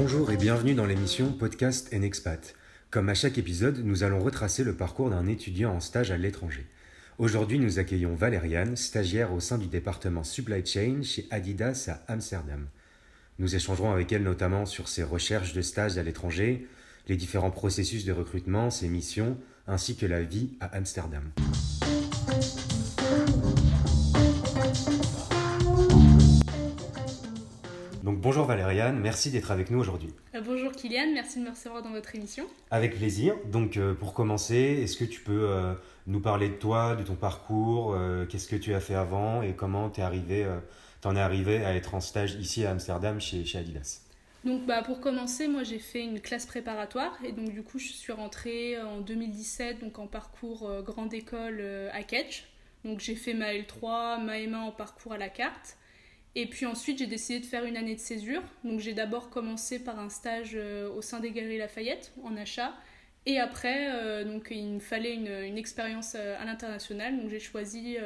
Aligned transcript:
Bonjour 0.00 0.30
et 0.30 0.36
bienvenue 0.36 0.76
dans 0.76 0.86
l'émission 0.86 1.32
Podcast 1.32 1.92
and 1.92 2.02
Expat. 2.02 2.54
Comme 2.88 3.08
à 3.08 3.14
chaque 3.14 3.36
épisode, 3.36 3.80
nous 3.84 4.04
allons 4.04 4.20
retracer 4.20 4.62
le 4.62 4.76
parcours 4.76 5.10
d'un 5.10 5.26
étudiant 5.26 5.74
en 5.74 5.80
stage 5.80 6.12
à 6.12 6.16
l'étranger. 6.16 6.64
Aujourd'hui, 7.18 7.58
nous 7.58 7.80
accueillons 7.80 8.14
Valériane, 8.14 8.76
stagiaire 8.76 9.32
au 9.32 9.40
sein 9.40 9.58
du 9.58 9.66
département 9.66 10.22
Supply 10.22 10.64
Chain 10.64 11.02
chez 11.02 11.26
Adidas 11.32 11.88
à 11.88 12.12
Amsterdam. 12.12 12.68
Nous 13.40 13.56
échangerons 13.56 13.90
avec 13.90 14.12
elle 14.12 14.22
notamment 14.22 14.66
sur 14.66 14.86
ses 14.86 15.02
recherches 15.02 15.52
de 15.52 15.62
stage 15.62 15.98
à 15.98 16.04
l'étranger, 16.04 16.68
les 17.08 17.16
différents 17.16 17.50
processus 17.50 18.04
de 18.04 18.12
recrutement, 18.12 18.70
ses 18.70 18.86
missions, 18.86 19.36
ainsi 19.66 19.96
que 19.96 20.06
la 20.06 20.22
vie 20.22 20.50
à 20.60 20.66
Amsterdam. 20.76 21.24
Donc 28.02 28.20
bonjour 28.20 28.46
Valériane, 28.46 28.98
merci 29.00 29.30
d'être 29.30 29.50
avec 29.50 29.70
nous 29.70 29.78
aujourd'hui. 29.80 30.10
Euh, 30.34 30.40
bonjour 30.40 30.70
Kylian, 30.72 31.12
merci 31.14 31.40
de 31.40 31.44
me 31.44 31.50
recevoir 31.50 31.82
dans 31.82 31.90
votre 31.90 32.14
émission. 32.14 32.44
Avec 32.70 32.96
plaisir. 32.96 33.34
Donc 33.46 33.76
euh, 33.76 33.94
pour 33.94 34.14
commencer, 34.14 34.80
est-ce 34.82 34.96
que 34.96 35.04
tu 35.04 35.20
peux 35.20 35.48
euh, 35.50 35.74
nous 36.06 36.20
parler 36.20 36.48
de 36.48 36.54
toi, 36.54 36.94
de 36.94 37.02
ton 37.02 37.16
parcours, 37.16 37.96
qu'est-ce 38.28 38.46
que 38.46 38.56
tu 38.56 38.72
as 38.74 38.80
fait 38.80 38.94
avant 38.94 39.42
et 39.42 39.52
comment 39.52 39.90
tu 39.90 40.00
es 40.00 40.04
arrivé, 40.04 40.46
en 41.04 41.16
es 41.16 41.20
arrivé 41.20 41.64
à 41.64 41.74
être 41.74 41.94
en 41.94 42.00
stage 42.00 42.34
ici 42.34 42.64
à 42.64 42.70
Amsterdam 42.70 43.20
chez, 43.20 43.44
chez 43.44 43.58
Adidas? 43.58 44.02
Donc 44.44 44.64
bah, 44.64 44.82
pour 44.82 45.00
commencer, 45.00 45.48
moi 45.48 45.64
j'ai 45.64 45.80
fait 45.80 46.02
une 46.02 46.20
classe 46.20 46.46
préparatoire 46.46 47.18
et 47.24 47.32
donc 47.32 47.52
du 47.52 47.62
coup 47.62 47.78
je 47.78 47.88
suis 47.88 48.12
rentrée 48.12 48.80
en 48.80 49.00
2017 49.00 49.80
donc 49.80 49.98
en 49.98 50.06
parcours 50.06 50.70
grande 50.84 51.12
école 51.12 51.62
à 51.92 52.02
Ketch. 52.04 52.44
Donc 52.84 53.00
j'ai 53.00 53.16
fait 53.16 53.34
ma 53.34 53.52
L3, 53.52 54.24
ma 54.24 54.38
M1 54.38 54.54
en 54.54 54.72
parcours 54.72 55.12
à 55.12 55.18
la 55.18 55.28
carte. 55.28 55.77
Et 56.40 56.46
puis 56.46 56.66
ensuite, 56.66 57.00
j'ai 57.00 57.08
décidé 57.08 57.40
de 57.40 57.46
faire 57.46 57.64
une 57.64 57.76
année 57.76 57.96
de 57.96 58.00
césure. 58.00 58.42
Donc 58.62 58.78
j'ai 58.78 58.94
d'abord 58.94 59.28
commencé 59.28 59.80
par 59.80 59.98
un 59.98 60.08
stage 60.08 60.52
euh, 60.54 60.88
au 60.94 61.02
sein 61.02 61.18
des 61.18 61.32
Galeries 61.32 61.58
Lafayette 61.58 62.12
en 62.22 62.36
achat. 62.36 62.74
Et 63.26 63.40
après, 63.40 63.88
euh, 63.90 64.24
donc, 64.24 64.46
il 64.52 64.74
me 64.74 64.78
fallait 64.78 65.16
une, 65.16 65.58
expérience 65.58 66.14
euh, 66.14 66.40
à 66.40 66.44
l'international. 66.44 67.18
Donc 67.18 67.28
j'ai 67.28 67.40
choisi 67.40 67.96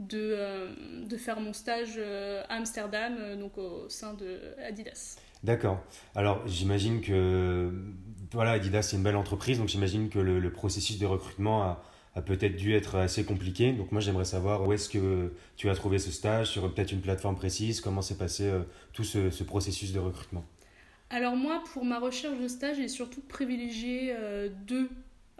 de, 0.00 1.06
de, 1.06 1.16
faire 1.16 1.38
mon 1.38 1.52
stage 1.52 2.00
à 2.00 2.52
Amsterdam, 2.52 3.38
donc 3.38 3.56
au 3.58 3.88
sein 3.88 4.14
de 4.14 4.40
Adidas. 4.66 5.18
D'accord. 5.44 5.84
Alors 6.16 6.44
j'imagine 6.48 7.00
que 7.00 7.70
voilà, 8.32 8.52
Adidas 8.52 8.82
c'est 8.82 8.96
une 8.96 9.04
belle 9.04 9.14
entreprise, 9.14 9.58
donc 9.58 9.68
j'imagine 9.68 10.08
que 10.08 10.18
le, 10.18 10.40
le, 10.40 10.52
processus 10.52 10.98
de 10.98 11.06
recrutement 11.06 11.62
a, 11.62 11.84
a 12.14 12.20
peut-être 12.20 12.56
dû 12.56 12.74
être 12.74 12.96
assez 12.96 13.24
compliqué. 13.24 13.72
Donc 13.72 13.92
moi 13.92 14.00
j'aimerais 14.00 14.24
savoir 14.24 14.66
où 14.66 14.72
est-ce 14.72 14.88
que 14.88 15.32
tu 15.56 15.70
as 15.70 15.74
trouvé 15.74 15.98
ce 15.98 16.10
stage, 16.10 16.48
sur 16.48 16.72
peut-être 16.72 16.92
une 16.92 17.00
plateforme 17.00 17.36
précise, 17.36 17.80
comment 17.80 18.02
s'est 18.02 18.18
passé 18.18 18.44
euh, 18.44 18.60
tout 18.92 19.04
ce, 19.04 19.42
processus 19.42 19.92
de 19.92 19.98
recrutement? 19.98 20.44
Alors 21.10 21.36
moi 21.36 21.62
pour 21.72 21.84
ma 21.84 21.98
recherche 21.98 22.38
de 22.38 22.48
stage 22.48 22.76
j'ai 22.76 22.88
surtout 22.88 23.22
privilégié 23.22 24.14
euh, 24.14 24.48
deux, 24.66 24.90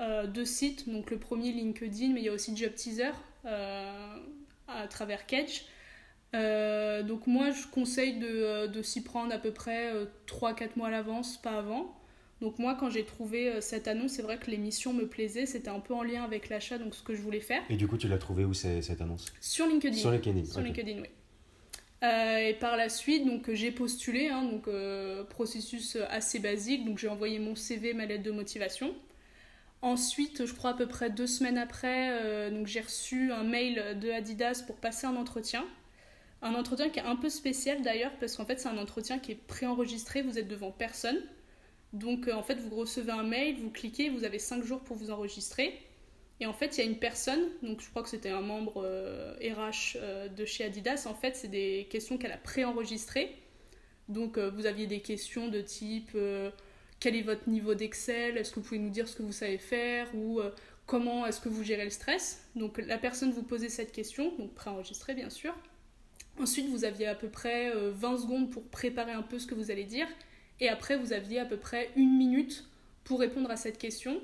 euh, 0.00 0.26
deux, 0.26 0.44
sites. 0.44 0.88
Donc 0.88 1.10
le 1.10 1.18
premier 1.18 1.52
LinkedIn 1.52 2.12
mais 2.12 2.20
il 2.20 2.24
y 2.24 2.28
a 2.28 2.32
aussi 2.32 2.56
Job 2.56 2.74
Teaser 2.74 3.12
à 3.44 4.86
travers 4.88 5.26
Catch. 5.26 5.64
donc 6.32 7.26
moi 7.26 7.50
je 7.50 7.66
conseille 7.66 8.18
de, 8.18 8.66
de 8.68 8.82
s'y 8.82 9.02
prendre 9.02 9.34
à 9.34 9.38
peu 9.38 9.50
près 9.50 9.92
3-4 10.26 10.70
mois 10.76 10.88
à 10.88 10.90
l'avance, 10.90 11.36
pas 11.36 11.58
avant. 11.58 11.94
Donc 12.42 12.58
moi, 12.58 12.74
quand 12.74 12.90
j'ai 12.90 13.04
trouvé 13.04 13.48
euh, 13.48 13.60
cette 13.60 13.86
annonce, 13.86 14.12
c'est 14.12 14.22
vrai 14.22 14.36
que 14.36 14.50
l'émission 14.50 14.92
me 14.92 15.06
plaisait, 15.06 15.46
c'était 15.46 15.68
un 15.68 15.78
peu 15.78 15.94
en 15.94 16.02
lien 16.02 16.24
avec 16.24 16.48
l'achat, 16.48 16.76
donc 16.76 16.92
ce 16.96 17.02
que 17.02 17.14
je 17.14 17.22
voulais 17.22 17.40
faire. 17.40 17.62
Et 17.70 17.76
du 17.76 17.86
coup, 17.86 17.96
tu 17.96 18.08
l'as 18.08 18.18
trouvé 18.18 18.44
où 18.44 18.52
cette 18.52 19.00
annonce? 19.00 19.32
Sur 19.40 19.68
LinkedIn. 19.68 19.96
Sur 19.96 20.10
LinkedIn. 20.10 20.44
Sur 20.44 20.60
LinkedIn, 20.60 21.02
oui. 21.02 21.06
Euh, 22.02 22.48
et 22.48 22.54
par 22.54 22.76
la 22.76 22.88
suite, 22.88 23.24
donc 23.24 23.48
j'ai 23.52 23.70
postulé, 23.70 24.26
hein, 24.26 24.42
donc 24.42 24.66
euh, 24.66 25.22
processus 25.22 25.96
assez 26.10 26.40
basique. 26.40 26.84
Donc 26.84 26.98
j'ai 26.98 27.06
envoyé 27.06 27.38
mon 27.38 27.54
CV, 27.54 27.94
ma 27.94 28.06
lettre 28.06 28.24
de 28.24 28.32
motivation. 28.32 28.92
Ensuite, 29.80 30.44
je 30.44 30.52
crois 30.52 30.70
à 30.70 30.74
peu 30.74 30.88
près 30.88 31.10
deux 31.10 31.28
semaines 31.28 31.58
après, 31.58 32.50
donc 32.50 32.68
j'ai 32.68 32.80
reçu 32.80 33.32
un 33.32 33.42
mail 33.42 33.98
de 34.00 34.10
Adidas 34.10 34.62
pour 34.64 34.76
passer 34.76 35.08
un 35.08 35.16
entretien. 35.16 35.64
Un 36.40 36.54
entretien 36.54 36.88
qui 36.88 37.00
est 37.00 37.04
un 37.04 37.16
peu 37.16 37.28
spécial 37.28 37.82
d'ailleurs, 37.82 38.12
parce 38.20 38.36
qu'en 38.36 38.44
fait 38.44 38.60
c'est 38.60 38.68
un 38.68 38.78
entretien 38.78 39.18
qui 39.18 39.32
est 39.32 39.40
préenregistré. 39.46 40.22
Vous 40.22 40.38
êtes 40.38 40.46
devant 40.46 40.70
personne. 40.70 41.18
Donc 41.92 42.28
euh, 42.28 42.32
en 42.32 42.42
fait, 42.42 42.54
vous 42.54 42.74
recevez 42.74 43.12
un 43.12 43.22
mail, 43.22 43.56
vous 43.56 43.70
cliquez, 43.70 44.08
vous 44.08 44.24
avez 44.24 44.38
5 44.38 44.64
jours 44.64 44.80
pour 44.80 44.96
vous 44.96 45.10
enregistrer. 45.10 45.78
Et 46.40 46.46
en 46.46 46.52
fait, 46.52 46.76
il 46.76 46.84
y 46.84 46.86
a 46.86 46.90
une 46.90 46.98
personne, 46.98 47.50
donc 47.62 47.80
je 47.80 47.88
crois 47.90 48.02
que 48.02 48.08
c'était 48.08 48.30
un 48.30 48.40
membre 48.40 48.80
RH 48.80 48.82
euh, 48.82 49.68
euh, 49.96 50.28
de 50.28 50.44
chez 50.44 50.64
Adidas. 50.64 51.06
En 51.06 51.14
fait, 51.14 51.36
c'est 51.36 51.48
des 51.48 51.86
questions 51.90 52.18
qu'elle 52.18 52.32
a 52.32 52.38
préenregistrées. 52.38 53.36
Donc 54.08 54.36
vous 54.36 54.66
aviez 54.66 54.86
des 54.88 55.00
questions 55.00 55.48
de 55.48 55.60
type 55.60 56.18
quel 56.98 57.16
est 57.16 57.22
votre 57.22 57.48
niveau 57.48 57.74
d'Excel? 57.74 58.36
Est-ce 58.36 58.50
que 58.50 58.56
vous 58.56 58.66
pouvez 58.66 58.80
nous 58.80 58.90
dire 58.90 59.08
ce 59.08 59.14
que 59.14 59.22
vous 59.22 59.32
savez 59.32 59.58
faire? 59.58 60.12
Ou 60.14 60.40
comment 60.86 61.24
est-ce 61.24 61.40
que 61.40 61.48
vous 61.48 61.62
gérez 61.62 61.84
le 61.84 61.90
stress? 61.90 62.44
Donc 62.56 62.78
la 62.78 62.98
personne 62.98 63.30
vous 63.30 63.44
posait 63.44 63.68
cette 63.68 63.92
question, 63.92 64.34
donc 64.36 64.54
préenregistrée 64.54 65.14
bien 65.14 65.30
sûr. 65.30 65.54
Ensuite, 66.38 66.68
vous 66.68 66.84
aviez 66.84 67.06
à 67.06 67.14
peu 67.14 67.28
près 67.28 67.72
20 67.74 68.18
secondes 68.18 68.50
pour 68.50 68.64
préparer 68.64 69.12
un 69.12 69.22
peu 69.22 69.38
ce 69.38 69.46
que 69.46 69.54
vous 69.54 69.70
allez 69.70 69.84
dire. 69.84 70.08
Et 70.62 70.68
après, 70.68 70.96
vous 70.96 71.12
aviez 71.12 71.40
à 71.40 71.44
peu 71.44 71.56
près 71.56 71.90
une 71.96 72.16
minute 72.16 72.64
pour 73.02 73.18
répondre 73.18 73.50
à 73.50 73.56
cette 73.56 73.78
question. 73.78 74.20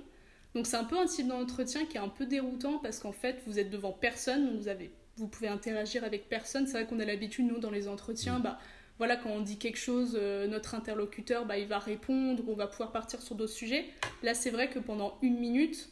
Donc 0.55 0.69
c'est 0.69 0.77
un 0.77 0.85
peu 0.85 0.97
un 0.97 1.07
type 1.07 1.27
d'entretien 1.27 1.85
qui 1.85 1.97
est 1.97 2.01
un 2.01 2.09
peu 2.09 2.27
déroutant 2.27 2.79
parce 2.79 3.01
qu'en 3.01 3.11
fait, 3.11 3.43
vous 3.45 3.59
êtes 3.59 3.71
devant 3.71 3.91
personne, 3.91 4.57
vous, 4.57 4.69
avez, 4.69 4.93
vous 5.17 5.27
pouvez 5.27 5.49
interagir 5.49 6.05
avec 6.05 6.29
personne. 6.29 6.69
C'est 6.69 6.75
vrai 6.75 6.87
qu'on 6.87 7.01
a 7.01 7.05
l'habitude, 7.05 7.45
nous, 7.45 7.59
dans 7.59 7.73
les 7.73 7.89
entretiens, 7.89 8.39
mmh. 8.39 8.43
bah, 8.43 8.61
voilà, 8.99 9.17
quand 9.17 9.31
on 9.31 9.41
dit 9.41 9.59
quelque 9.59 9.79
chose, 9.79 10.13
euh, 10.15 10.47
notre 10.47 10.77
interlocuteur, 10.77 11.45
bah, 11.45 11.59
il 11.59 11.67
va 11.67 11.81
répondre, 11.81 12.45
on 12.47 12.55
va 12.55 12.69
pouvoir 12.69 12.93
partir 12.93 13.21
sur 13.21 13.35
d'autres 13.35 13.53
sujets. 13.53 13.87
Là, 14.23 14.33
c'est 14.33 14.51
vrai 14.51 14.71
que 14.71 14.79
pendant 14.79 15.19
une 15.23 15.41
minute, 15.41 15.89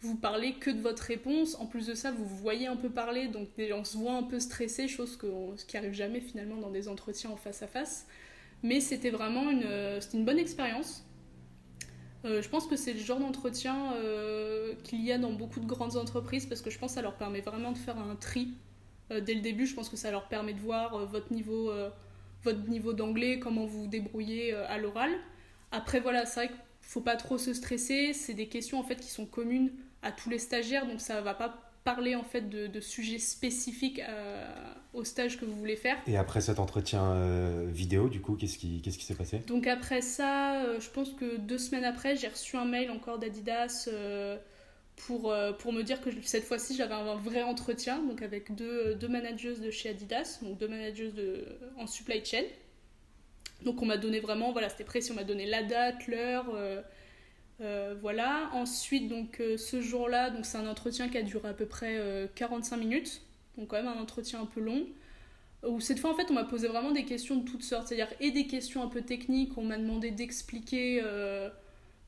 vous 0.00 0.16
parlez 0.16 0.54
que 0.54 0.70
de 0.70 0.80
votre 0.80 1.04
réponse. 1.04 1.54
En 1.60 1.66
plus 1.66 1.86
de 1.86 1.94
ça, 1.94 2.10
vous 2.10 2.24
vous 2.24 2.36
voyez 2.36 2.66
un 2.66 2.76
peu 2.76 2.90
parler, 2.90 3.28
donc 3.28 3.48
on 3.72 3.84
se 3.84 3.96
voit 3.96 4.14
un 4.14 4.24
peu 4.24 4.40
stressé, 4.40 4.88
chose 4.88 5.16
que, 5.16 5.28
ce 5.54 5.64
qui 5.64 5.76
arrive 5.76 5.92
jamais 5.94 6.20
finalement 6.20 6.56
dans 6.56 6.70
des 6.70 6.88
entretiens 6.88 7.30
en 7.30 7.36
face 7.36 7.62
à 7.62 7.68
face. 7.68 8.08
Mais 8.64 8.80
c'était 8.80 9.10
vraiment 9.10 9.50
une, 9.50 9.62
euh, 9.66 10.00
une 10.14 10.24
bonne 10.24 10.38
expérience. 10.38 11.04
Euh, 12.24 12.40
je 12.40 12.48
pense 12.48 12.66
que 12.66 12.76
c'est 12.76 12.94
le 12.94 12.98
genre 12.98 13.20
d'entretien 13.20 13.92
euh, 13.92 14.74
qu'il 14.84 15.04
y 15.04 15.12
a 15.12 15.18
dans 15.18 15.32
beaucoup 15.32 15.60
de 15.60 15.66
grandes 15.66 15.98
entreprises 15.98 16.46
parce 16.46 16.62
que 16.62 16.70
je 16.70 16.78
pense 16.78 16.92
que 16.92 16.94
ça 16.94 17.02
leur 17.02 17.16
permet 17.16 17.42
vraiment 17.42 17.72
de 17.72 17.78
faire 17.78 17.98
un 17.98 18.16
tri 18.16 18.48
dès 19.10 19.34
le 19.34 19.42
début. 19.42 19.66
Je 19.66 19.74
pense 19.74 19.90
que 19.90 19.98
ça 19.98 20.10
leur 20.10 20.28
permet 20.28 20.54
de 20.54 20.60
voir 20.60 21.04
votre 21.06 21.30
niveau, 21.30 21.70
votre 22.42 22.66
niveau 22.70 22.94
d'anglais, 22.94 23.38
comment 23.38 23.66
vous 23.66 23.82
vous 23.82 23.86
débrouillez 23.86 24.54
à 24.54 24.78
l'oral. 24.78 25.10
Après, 25.72 26.00
voilà, 26.00 26.24
c'est 26.24 26.40
vrai 26.40 26.48
qu'il 26.48 26.56
ne 26.56 26.88
faut 26.88 27.02
pas 27.02 27.16
trop 27.16 27.36
se 27.36 27.52
stresser. 27.52 28.14
C'est 28.14 28.32
des 28.32 28.48
questions 28.48 28.80
en 28.80 28.82
fait 28.82 28.96
qui 28.96 29.10
sont 29.10 29.26
communes 29.26 29.72
à 30.00 30.10
tous 30.10 30.30
les 30.30 30.38
stagiaires, 30.38 30.86
donc 30.86 31.02
ça 31.02 31.20
ne 31.20 31.20
va 31.20 31.34
pas 31.34 31.73
parler 31.84 32.14
en 32.14 32.24
fait 32.24 32.48
de, 32.48 32.80
sujets 32.80 33.18
spécifiques 33.18 34.00
euh, 34.00 34.44
au 34.94 35.04
stage 35.04 35.38
que 35.38 35.44
vous 35.44 35.54
voulez 35.54 35.76
faire. 35.76 35.96
Et 36.06 36.16
après 36.16 36.40
cet 36.40 36.58
entretien 36.58 37.12
euh, 37.12 37.66
vidéo, 37.70 38.08
du 38.08 38.20
coup, 38.20 38.34
qu'est-ce 38.34 38.58
qui 38.58 38.80
qu'est-ce 38.80 38.98
qui 38.98 39.04
s'est 39.04 39.14
passé? 39.14 39.40
Donc 39.46 39.66
après 39.66 40.00
ça, 40.00 40.62
euh, 40.64 40.80
je 40.80 40.88
pense 40.88 41.12
que 41.12 41.36
deux 41.36 41.58
semaines 41.58 41.84
après, 41.84 42.16
j'ai 42.16 42.28
reçu 42.28 42.56
un 42.56 42.64
mail 42.64 42.90
encore 42.90 43.18
d'Adidas 43.18 43.88
pour, 44.96 45.34
pour 45.58 45.72
me 45.72 45.82
dire 45.82 46.00
que 46.00 46.10
cette 46.22 46.44
fois-ci, 46.44 46.76
j'avais 46.76 46.94
un 46.94 47.16
vrai 47.16 47.42
entretien, 47.42 47.98
donc 47.98 48.22
avec 48.22 48.54
deux, 48.54 48.94
deux 48.94 49.08
managers 49.08 49.56
de 49.56 49.70
chez 49.70 49.90
Adidas, 49.90 50.38
donc 50.40 50.56
deux 50.58 50.68
managers 50.68 51.10
de, 51.10 51.44
en 51.76 51.86
supply 51.86 52.24
chain. 52.24 52.44
Donc 53.62 53.82
on 53.82 53.86
m'a 53.86 53.96
donné 53.96 54.20
vraiment, 54.20 54.52
voilà, 54.52 54.68
c'était 54.68 54.84
précis, 54.84 55.10
on 55.12 55.16
m'a 55.16 55.24
donné 55.24 55.46
la 55.46 55.62
date, 55.64 56.06
l'heure 56.06 56.46
euh, 57.60 57.94
voilà. 58.00 58.50
Ensuite, 58.52 59.08
donc 59.08 59.40
euh, 59.40 59.56
ce 59.56 59.80
jour-là, 59.80 60.30
donc 60.30 60.44
c'est 60.46 60.58
un 60.58 60.66
entretien 60.66 61.08
qui 61.08 61.18
a 61.18 61.22
duré 61.22 61.48
à 61.48 61.54
peu 61.54 61.66
près 61.66 62.00
45 62.34 62.76
euh, 62.76 62.78
minutes, 62.78 63.22
donc 63.56 63.68
quand 63.68 63.76
même 63.76 63.88
un 63.88 64.00
entretien 64.00 64.40
un 64.40 64.46
peu 64.46 64.60
long. 64.60 64.86
Où 65.66 65.80
cette 65.80 65.98
fois, 65.98 66.10
en 66.10 66.14
fait, 66.14 66.30
on 66.30 66.34
m'a 66.34 66.44
posé 66.44 66.68
vraiment 66.68 66.90
des 66.90 67.04
questions 67.04 67.36
de 67.36 67.44
toutes 67.48 67.62
sortes, 67.62 67.88
c'est-à-dire 67.88 68.12
et 68.20 68.30
des 68.30 68.46
questions 68.46 68.82
un 68.82 68.88
peu 68.88 69.00
techniques. 69.00 69.56
On 69.56 69.62
m'a 69.62 69.78
demandé 69.78 70.10
d'expliquer 70.10 71.00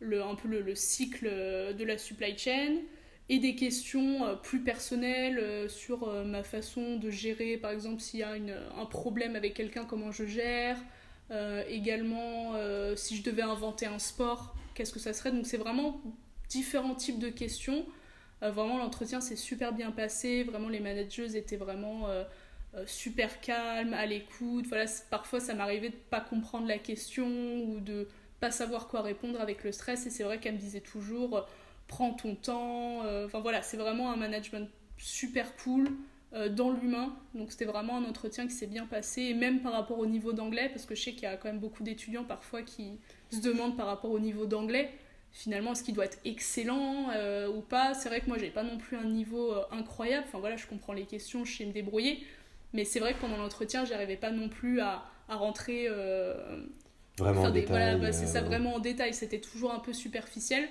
le, 0.00 0.22
un 0.22 0.34
peu 0.34 0.48
le, 0.48 0.74
cycle 0.74 1.26
de 1.26 1.84
la 1.84 1.96
supply 1.96 2.36
chain 2.36 2.76
et 3.30 3.38
des 3.38 3.54
questions 3.54 4.36
plus 4.42 4.60
personnelles 4.60 5.70
sur 5.70 6.06
ma 6.26 6.42
façon 6.42 6.96
de 6.96 7.08
gérer, 7.08 7.56
par 7.56 7.70
exemple, 7.70 8.02
s'il 8.02 8.20
y 8.20 8.24
a 8.24 8.32
un 8.32 8.84
problème 8.84 9.36
avec 9.36 9.54
quelqu'un, 9.54 9.86
comment 9.86 10.12
je 10.12 10.26
gère. 10.26 10.76
également, 11.70 12.52
si 12.94 13.16
je 13.16 13.22
devais 13.22 13.40
inventer 13.40 13.86
un 13.86 13.98
sport, 13.98 14.54
qu'est-ce 14.76 14.92
que 14.92 15.00
ça 15.00 15.12
serait 15.12 15.32
Donc 15.32 15.46
c'est 15.46 15.56
vraiment 15.56 16.00
différents 16.48 16.94
types 16.94 17.18
de 17.18 17.30
questions. 17.30 17.84
Euh, 18.42 18.50
vraiment 18.50 18.78
l'entretien 18.78 19.20
s'est 19.20 19.36
super 19.36 19.72
bien 19.72 19.90
passé, 19.90 20.44
vraiment 20.44 20.68
les 20.68 20.80
managers 20.80 21.36
étaient 21.36 21.56
vraiment 21.56 22.08
euh, 22.08 22.22
euh, 22.74 22.84
super 22.86 23.40
calmes, 23.40 23.94
à 23.94 24.06
l'écoute. 24.06 24.66
Voilà, 24.68 24.84
parfois 25.10 25.40
ça 25.40 25.54
m'arrivait 25.54 25.88
de 25.88 25.96
pas 26.10 26.20
comprendre 26.20 26.68
la 26.68 26.78
question 26.78 27.26
ou 27.64 27.80
de 27.80 28.06
pas 28.38 28.50
savoir 28.50 28.86
quoi 28.88 29.00
répondre 29.00 29.40
avec 29.40 29.64
le 29.64 29.72
stress 29.72 30.06
et 30.06 30.10
c'est 30.10 30.22
vrai 30.22 30.38
qu'elle 30.38 30.54
me 30.54 30.60
disait 30.60 30.80
toujours 30.80 31.46
prends 31.88 32.12
ton 32.12 32.34
temps. 32.34 33.00
Enfin 33.24 33.40
voilà, 33.40 33.62
c'est 33.62 33.78
vraiment 33.78 34.12
un 34.12 34.16
management 34.16 34.68
super 34.98 35.56
cool. 35.56 35.88
Dans 36.50 36.70
l'humain. 36.70 37.14
Donc 37.34 37.50
c'était 37.50 37.64
vraiment 37.64 37.96
un 37.96 38.04
entretien 38.04 38.46
qui 38.46 38.52
s'est 38.52 38.66
bien 38.66 38.86
passé, 38.86 39.22
et 39.22 39.34
même 39.34 39.60
par 39.60 39.72
rapport 39.72 39.98
au 39.98 40.06
niveau 40.06 40.32
d'anglais, 40.32 40.68
parce 40.68 40.86
que 40.86 40.94
je 40.94 41.02
sais 41.02 41.12
qu'il 41.12 41.22
y 41.22 41.26
a 41.26 41.36
quand 41.36 41.48
même 41.48 41.60
beaucoup 41.60 41.82
d'étudiants 41.82 42.24
parfois 42.24 42.62
qui 42.62 42.98
se 43.30 43.40
demandent 43.40 43.76
par 43.76 43.86
rapport 43.86 44.10
au 44.10 44.18
niveau 44.18 44.46
d'anglais, 44.46 44.90
finalement, 45.32 45.72
est-ce 45.72 45.82
qu'il 45.82 45.94
doit 45.94 46.06
être 46.06 46.18
excellent 46.24 47.10
ou 47.54 47.60
pas 47.60 47.94
C'est 47.94 48.08
vrai 48.08 48.20
que 48.20 48.26
moi, 48.26 48.38
j'ai 48.38 48.50
pas 48.50 48.62
non 48.62 48.78
plus 48.78 48.96
un 48.96 49.04
niveau 49.04 49.54
incroyable. 49.70 50.24
Enfin 50.28 50.38
voilà, 50.38 50.56
je 50.56 50.66
comprends 50.66 50.92
les 50.92 51.04
questions, 51.04 51.44
je 51.44 51.56
sais 51.56 51.64
me 51.66 51.72
débrouiller. 51.72 52.24
Mais 52.72 52.84
c'est 52.84 53.00
vrai 53.00 53.14
que 53.14 53.20
pendant 53.20 53.36
l'entretien, 53.36 53.84
j'arrivais 53.84 54.16
pas 54.16 54.30
non 54.30 54.48
plus 54.48 54.80
à, 54.80 55.04
à 55.28 55.36
rentrer. 55.36 55.88
vraiment 57.18 57.42
en 57.42 57.50
détail. 57.50 57.68
Voilà, 57.68 57.96
bah, 57.96 58.12
c'est 58.12 58.26
ça, 58.26 58.42
vraiment 58.42 58.74
en 58.74 58.78
détail. 58.78 59.14
C'était 59.14 59.40
toujours 59.40 59.72
un 59.72 59.78
peu 59.78 59.92
superficiel. 59.92 60.68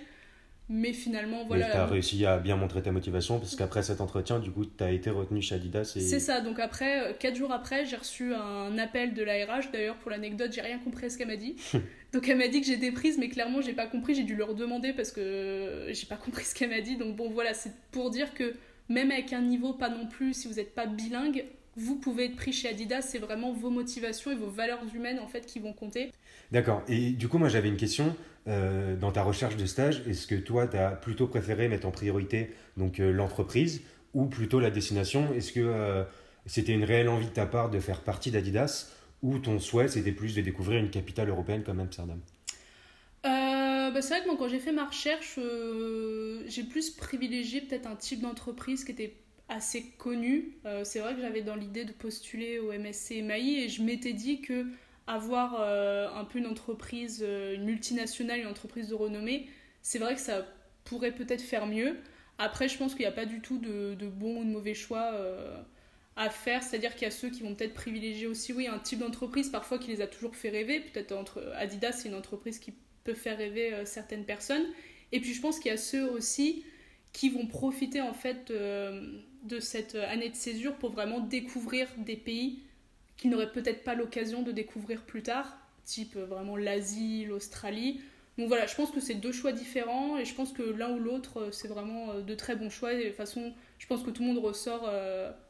Mais 0.67 0.93
finalement, 0.93 1.45
voilà. 1.45 1.69
Tu 1.69 1.77
as 1.77 1.85
réussi 1.85 2.25
à 2.25 2.37
bien 2.37 2.55
montrer 2.55 2.81
ta 2.81 2.91
motivation, 2.91 3.39
parce 3.39 3.55
qu'après 3.55 3.83
cet 3.83 4.01
entretien, 4.01 4.39
du 4.39 4.49
coup, 4.49 4.65
tu 4.65 4.83
as 4.83 4.91
été 4.91 5.11
retenu 5.11 5.41
chez 5.41 5.55
Adidas. 5.55 5.93
Et... 5.95 5.99
C'est 5.99 6.19
ça, 6.19 6.41
donc 6.41 6.59
après, 6.59 7.01
euh, 7.01 7.13
quatre 7.17 7.35
jours 7.35 7.51
après, 7.51 7.85
j'ai 7.85 7.95
reçu 7.95 8.33
un 8.33 8.75
appel 8.79 9.13
de 9.13 9.23
l'ARH. 9.23 9.71
D'ailleurs, 9.71 9.95
pour 9.97 10.09
l'anecdote, 10.09 10.51
j'ai 10.51 10.61
rien 10.61 10.79
compris 10.79 11.05
à 11.05 11.09
ce 11.09 11.17
qu'elle 11.17 11.27
m'a 11.27 11.35
dit. 11.35 11.55
donc 12.13 12.27
elle 12.27 12.37
m'a 12.37 12.47
dit 12.47 12.61
que 12.61 12.67
j'étais 12.67 12.91
prise, 12.91 13.19
mais 13.19 13.29
clairement, 13.29 13.61
j'ai 13.61 13.73
pas 13.73 13.85
compris. 13.85 14.15
J'ai 14.15 14.23
dû 14.23 14.35
leur 14.35 14.55
demander 14.55 14.91
parce 14.93 15.11
que 15.11 15.87
j'ai 15.91 16.07
pas 16.07 16.15
compris 16.23 16.45
ce 16.45 16.55
qu'elle 16.55 16.71
m'a 16.71 16.81
dit. 16.81 16.97
Donc 16.97 17.15
bon, 17.15 17.29
voilà, 17.29 17.53
c'est 17.53 17.73
pour 17.91 18.09
dire 18.09 18.33
que 18.33 18.55
même 18.89 19.11
avec 19.11 19.33
un 19.33 19.41
niveau 19.41 19.73
pas 19.73 19.89
non 19.89 20.07
plus, 20.07 20.33
si 20.33 20.47
vous 20.47 20.55
n'êtes 20.55 20.73
pas 20.73 20.87
bilingue, 20.87 21.45
vous 21.77 21.95
pouvez 21.95 22.25
être 22.25 22.35
pris 22.35 22.53
chez 22.53 22.69
Adidas, 22.69 23.01
c'est 23.01 23.19
vraiment 23.19 23.51
vos 23.51 23.69
motivations 23.69 24.31
et 24.31 24.35
vos 24.35 24.49
valeurs 24.49 24.81
humaines 24.95 25.19
en 25.19 25.27
fait 25.27 25.45
qui 25.45 25.59
vont 25.59 25.73
compter. 25.73 26.11
D'accord. 26.51 26.83
Et 26.87 27.11
du 27.11 27.27
coup, 27.27 27.37
moi 27.37 27.49
j'avais 27.49 27.67
une 27.67 27.77
question. 27.77 28.15
Euh, 28.47 28.95
dans 28.95 29.11
ta 29.11 29.23
recherche 29.23 29.57
de 29.57 29.65
stage, 29.65 30.03
est-ce 30.07 30.27
que 30.27 30.35
toi, 30.35 30.67
tu 30.67 30.77
as 30.77 30.91
plutôt 30.91 31.27
préféré 31.27 31.67
mettre 31.67 31.87
en 31.87 31.91
priorité 31.91 32.51
donc 32.77 32.99
euh, 32.99 33.11
l'entreprise 33.11 33.81
ou 34.13 34.25
plutôt 34.25 34.59
la 34.59 34.69
destination? 34.69 35.33
Est-ce 35.33 35.51
que 35.51 35.61
euh, 35.61 36.03
c'était 36.45 36.73
une 36.73 36.83
réelle 36.83 37.09
envie 37.09 37.25
de 37.25 37.31
ta 37.31 37.47
part 37.47 37.71
de 37.71 37.79
faire 37.79 38.01
partie 38.01 38.29
d'Adidas 38.29 38.91
ou 39.23 39.39
ton 39.39 39.59
souhait 39.59 39.87
c'était 39.87 40.11
plus 40.11 40.35
de 40.35 40.41
découvrir 40.41 40.79
une 40.79 40.91
capitale 40.91 41.29
européenne 41.29 41.63
comme 41.63 41.79
Amsterdam? 41.79 42.19
Bah, 43.23 44.01
c'est 44.01 44.19
vrai 44.19 44.27
que 44.27 44.37
quand 44.37 44.49
j'ai 44.49 44.59
fait 44.59 44.73
ma 44.73 44.85
recherche, 44.85 45.39
j'ai 46.47 46.63
plus 46.63 46.89
privilégié 46.89 47.61
peut-être 47.61 47.87
un 47.87 47.95
type 47.95 48.19
d'entreprise 48.19 48.83
qui 48.83 48.91
était 48.91 49.13
assez 49.47 49.83
connu. 49.97 50.57
c'est 50.83 50.99
vrai 50.99 51.15
que 51.15 51.21
j'avais 51.21 51.43
dans 51.43 51.55
l'idée 51.55 51.85
de 51.85 51.93
postuler 51.93 52.59
au 52.59 52.73
MSC 52.73 53.21
MAI 53.21 53.63
et 53.63 53.69
je 53.69 53.83
m'étais 53.83 54.11
dit 54.11 54.41
que 54.41 54.65
avoir 55.07 55.57
euh, 55.59 56.07
un 56.13 56.25
peu 56.25 56.39
une 56.39 56.47
entreprise, 56.47 57.23
euh, 57.25 57.55
une 57.55 57.65
multinationale, 57.65 58.39
une 58.39 58.47
entreprise 58.47 58.89
de 58.89 58.95
renommée, 58.95 59.47
c'est 59.81 59.99
vrai 59.99 60.15
que 60.15 60.21
ça 60.21 60.45
pourrait 60.83 61.11
peut-être 61.11 61.41
faire 61.41 61.67
mieux. 61.67 61.97
Après, 62.37 62.67
je 62.67 62.77
pense 62.77 62.93
qu'il 62.93 63.01
n'y 63.01 63.07
a 63.07 63.11
pas 63.11 63.25
du 63.25 63.39
tout 63.39 63.59
de, 63.59 63.93
de 63.93 64.07
bon 64.07 64.41
ou 64.41 64.43
de 64.43 64.49
mauvais 64.49 64.73
choix 64.73 65.11
euh, 65.13 65.57
à 66.15 66.29
faire. 66.29 66.63
C'est-à-dire 66.63 66.93
qu'il 66.95 67.03
y 67.03 67.07
a 67.07 67.11
ceux 67.11 67.29
qui 67.29 67.43
vont 67.43 67.55
peut-être 67.55 67.73
privilégier 67.73 68.27
aussi, 68.27 68.51
oui, 68.51 68.67
un 68.67 68.79
type 68.79 68.99
d'entreprise 68.99 69.49
parfois 69.49 69.77
qui 69.77 69.91
les 69.91 70.01
a 70.01 70.07
toujours 70.07 70.35
fait 70.35 70.49
rêver. 70.49 70.79
Peut-être 70.79 71.11
entre 71.11 71.53
Adidas, 71.55 71.93
c'est 71.93 72.09
une 72.09 72.15
entreprise 72.15 72.59
qui 72.59 72.73
peut 73.03 73.13
faire 73.13 73.37
rêver 73.37 73.85
certaines 73.85 74.25
personnes. 74.25 74.65
Et 75.11 75.21
puis, 75.21 75.33
je 75.33 75.41
pense 75.41 75.59
qu'il 75.59 75.71
y 75.71 75.73
a 75.73 75.77
ceux 75.77 76.09
aussi 76.09 76.65
qui 77.13 77.29
vont 77.29 77.45
profiter 77.45 78.01
en 78.01 78.13
fait 78.13 78.51
de 78.51 79.59
cette 79.59 79.95
année 79.95 80.29
de 80.29 80.35
césure 80.35 80.75
pour 80.75 80.91
vraiment 80.91 81.19
découvrir 81.19 81.87
des 81.97 82.17
pays 82.17 82.63
qu'ils 83.17 83.31
n'auraient 83.31 83.51
peut-être 83.51 83.83
pas 83.83 83.95
l'occasion 83.95 84.41
de 84.41 84.51
découvrir 84.51 85.01
plus 85.03 85.23
tard, 85.23 85.57
type 85.85 86.15
euh, 86.17 86.25
vraiment 86.25 86.57
l'Asie, 86.57 87.25
l'Australie. 87.25 88.01
Donc 88.37 88.49
voilà, 88.49 88.65
je 88.65 88.75
pense 88.75 88.91
que 88.91 88.99
c'est 88.99 89.15
deux 89.15 89.31
choix 89.31 89.53
différents 89.53 90.17
et 90.17 90.25
je 90.25 90.35
pense 90.35 90.51
que 90.51 90.63
l'un 90.63 90.91
ou 90.91 90.99
l'autre, 90.99 91.39
euh, 91.39 91.51
c'est 91.51 91.69
vraiment 91.69 92.09
euh, 92.11 92.21
de 92.21 92.35
très 92.35 92.55
bons 92.55 92.69
choix. 92.69 92.93
Et 92.93 92.97
de 92.97 93.07
toute 93.07 93.15
façon, 93.15 93.53
je 93.79 93.87
pense 93.87 94.03
que 94.03 94.09
tout 94.09 94.23
le 94.23 94.29
monde 94.29 94.43
ressort 94.43 94.89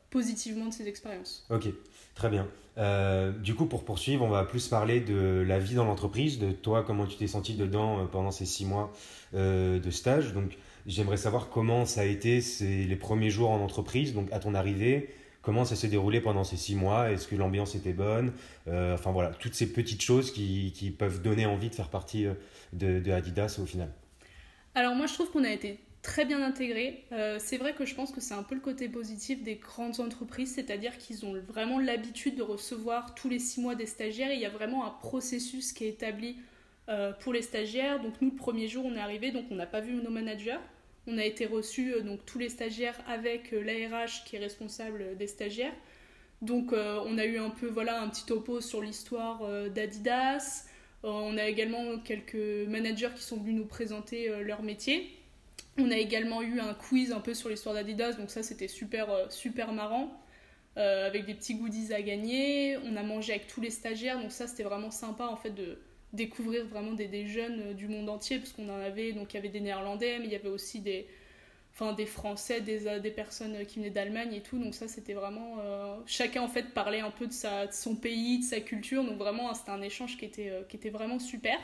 positivement 0.09 0.67
de 0.67 0.73
ces 0.73 0.87
expériences. 0.87 1.45
Ok, 1.49 1.67
très 2.13 2.29
bien. 2.29 2.47
du 3.41 3.55
coup, 3.55 3.65
pour 3.65 3.83
poursuivre, 3.83 4.23
on 4.23 4.29
va 4.29 4.43
plus 4.43 4.67
parler 4.67 4.99
de 4.99 5.43
la 5.45 5.59
vie 5.59 5.75
dans 5.75 5.85
l'entreprise, 5.85 6.39
de 6.39 6.51
toi, 6.51 6.83
comment 6.83 7.05
tu 7.05 7.17
t'es 7.17 7.27
senti 7.27 7.55
dedans 7.55 8.07
pendant 8.07 8.31
ces 8.31 8.45
six 8.45 8.65
mois 8.65 8.93
de 9.33 9.89
stage. 9.91 10.33
Donc, 10.33 10.57
j'aimerais 10.87 11.17
savoir 11.17 11.49
comment 11.49 11.85
ça 11.85 12.01
a 12.01 12.05
été 12.05 12.41
les 12.61 12.95
premiers 12.95 13.29
jours 13.29 13.49
en 13.49 13.59
entreprise, 13.59 14.13
donc 14.13 14.31
à 14.31 14.39
ton 14.39 14.55
arrivée, 14.55 15.09
comment 15.45 15.63
ça 15.63 15.75
s'est 15.75 15.87
déroulé 15.87 16.19
pendant 16.19 16.43
ces 16.43 16.57
six 16.57 16.75
mois, 16.75 17.11
est-ce 17.11 17.27
que 17.27 17.35
l'ambiance 17.35 17.75
était 17.75 17.93
bonne, 17.93 18.33
euh, 18.67 18.95
enfin 18.95 19.11
voilà, 19.11 19.29
toutes 19.29 19.53
ces 19.53 19.71
petites 19.71 20.01
choses 20.01 20.31
qui, 20.31 20.95
peuvent 20.97 21.21
donner 21.21 21.45
envie 21.45 21.69
de 21.69 21.75
faire 21.75 21.89
partie 21.89 22.25
euh, 22.25 22.33
de, 22.73 23.11
Adidas 23.11 23.59
au 23.61 23.65
final. 23.65 23.89
Alors 24.73 24.95
moi 24.95 25.05
je 25.05 25.13
trouve 25.13 25.29
qu'on 25.29 25.43
a 25.43 25.51
été 25.51 25.79
très 26.01 26.25
bien 26.25 26.41
intégrés. 26.41 27.05
Euh, 27.11 27.37
c'est 27.39 27.57
vrai 27.57 27.73
que 27.73 27.85
je 27.85 27.93
pense 27.93 28.11
que 28.11 28.21
c'est 28.21 28.33
un 28.33 28.43
peu 28.43 28.55
le 28.55 28.61
côté 28.61 28.89
positif 28.89 29.43
des 29.43 29.55
grandes 29.55 29.99
entreprises, 29.99 30.55
c'est-à-dire 30.55 30.97
qu'ils 30.97 31.25
ont 31.25 31.35
vraiment 31.47 31.79
l'habitude 31.79 32.35
de 32.35 32.43
recevoir 32.43 33.13
tous 33.13 33.29
les 33.29 33.39
six 33.39 33.61
mois 33.61 33.75
des 33.75 33.85
stagiaires. 33.85 34.33
Il 34.33 34.39
y 34.39 34.45
a 34.45 34.49
vraiment 34.49 34.85
un 34.85 34.91
processus 34.91 35.73
qui 35.73 35.85
est 35.85 35.89
établi 35.89 36.37
pour 37.21 37.33
les 37.33 37.41
stagiaires. 37.41 37.99
Donc 37.99 38.13
nous, 38.21 38.29
le 38.29 38.35
premier 38.35 38.67
jour, 38.67 38.85
on 38.85 38.95
est 38.95 38.99
arrivé, 38.99 39.31
donc 39.31 39.45
on 39.49 39.55
n'a 39.55 39.65
pas 39.65 39.81
vu 39.81 39.93
nos 39.93 40.11
managers. 40.11 40.59
On 41.07 41.17
a 41.17 41.23
été 41.23 41.45
reçus, 41.45 41.93
euh, 41.93 42.01
donc 42.01 42.25
tous 42.25 42.39
les 42.39 42.49
stagiaires, 42.49 42.99
avec 43.07 43.53
euh, 43.53 43.61
l'ARH 43.61 44.23
qui 44.25 44.35
est 44.35 44.39
responsable 44.39 45.15
des 45.17 45.27
stagiaires. 45.27 45.73
Donc 46.41 46.73
euh, 46.73 46.99
on 47.05 47.17
a 47.17 47.25
eu 47.25 47.37
un 47.37 47.49
peu 47.49 47.67
voilà 47.67 48.01
un 48.01 48.09
petit 48.09 48.25
topo 48.25 48.61
sur 48.61 48.81
l'histoire 48.81 49.41
d'Adidas. 49.69 50.65
on 51.03 51.37
a 51.37 51.45
également 51.45 51.97
quelques 51.99 52.67
managers 52.67 53.11
qui 53.15 53.23
sont 53.23 53.37
venus 53.37 53.55
nous 53.55 53.65
présenter 53.65 54.29
leur 54.43 54.61
métier. 54.61 55.09
On 55.77 55.91
a 55.91 55.97
également 55.97 56.41
eu 56.41 56.59
un 56.59 56.73
quiz 56.73 57.11
un 57.11 57.19
peu 57.19 57.33
sur 57.33 57.49
l'histoire 57.49 57.75
d'Adidas, 57.75 58.13
donc 58.13 58.29
ça 58.31 58.43
c'était 58.43 58.67
super 58.67 59.07
super 59.29 59.71
marrant. 59.71 60.11
avec 60.75 61.25
des 61.25 61.33
petits 61.35 61.55
goodies 61.55 61.93
à 61.93 62.01
gagner. 62.01 62.77
On 62.83 62.95
a 62.97 63.03
mangé 63.03 63.33
avec 63.33 63.47
tous 63.47 63.61
les 63.61 63.71
stagiaires, 63.71 64.19
donc 64.21 64.31
ça 64.31 64.45
c'était 64.47 64.63
vraiment 64.63 64.91
sympa 64.91 65.25
en 65.25 65.37
fait 65.37 65.51
de, 65.51 65.79
découvrir 66.13 66.65
vraiment 66.65 66.93
des, 66.93 67.27
jeunes 67.27 67.59
euh, 67.61 67.73
du 67.73 67.87
monde 67.87 68.09
entier, 68.09 68.39
parce 68.39 68.51
qu'on 68.51 68.69
en 68.69 68.79
avait, 68.79 69.13
donc 69.13 69.33
il 69.33 69.37
y 69.37 69.39
avait 69.39 69.49
des 69.49 69.59
Néerlandais, 69.59 70.19
mais 70.19 70.25
il 70.25 70.31
y 70.31 70.35
avait 70.35 70.49
aussi 70.49 70.79
des, 70.79 71.07
enfin, 71.73 71.93
des 71.93 72.05
Français, 72.05 72.61
des, 72.61 72.87
euh, 72.87 72.99
des 72.99 73.11
personnes 73.11 73.65
qui 73.65 73.79
venaient 73.79 73.89
d'Allemagne 73.89 74.33
et 74.33 74.41
tout, 74.41 74.57
donc 74.57 74.73
ça 74.73 74.87
c'était 74.87 75.13
vraiment... 75.13 75.57
Euh, 75.59 75.97
chacun 76.05 76.41
en 76.41 76.47
fait 76.47 76.73
parlait 76.73 77.01
un 77.01 77.11
peu 77.11 77.27
de, 77.27 77.33
sa, 77.33 77.67
de 77.67 77.73
son 77.73 77.95
pays, 77.95 78.39
de 78.39 78.43
sa 78.43 78.59
culture, 78.59 79.03
donc 79.03 79.17
vraiment 79.17 79.53
c'était 79.53 79.71
un 79.71 79.81
échange 79.81 80.17
qui 80.17 80.25
était, 80.25 80.51
qui 80.69 80.77
était 80.77 80.89
vraiment 80.89 81.19
super. 81.19 81.57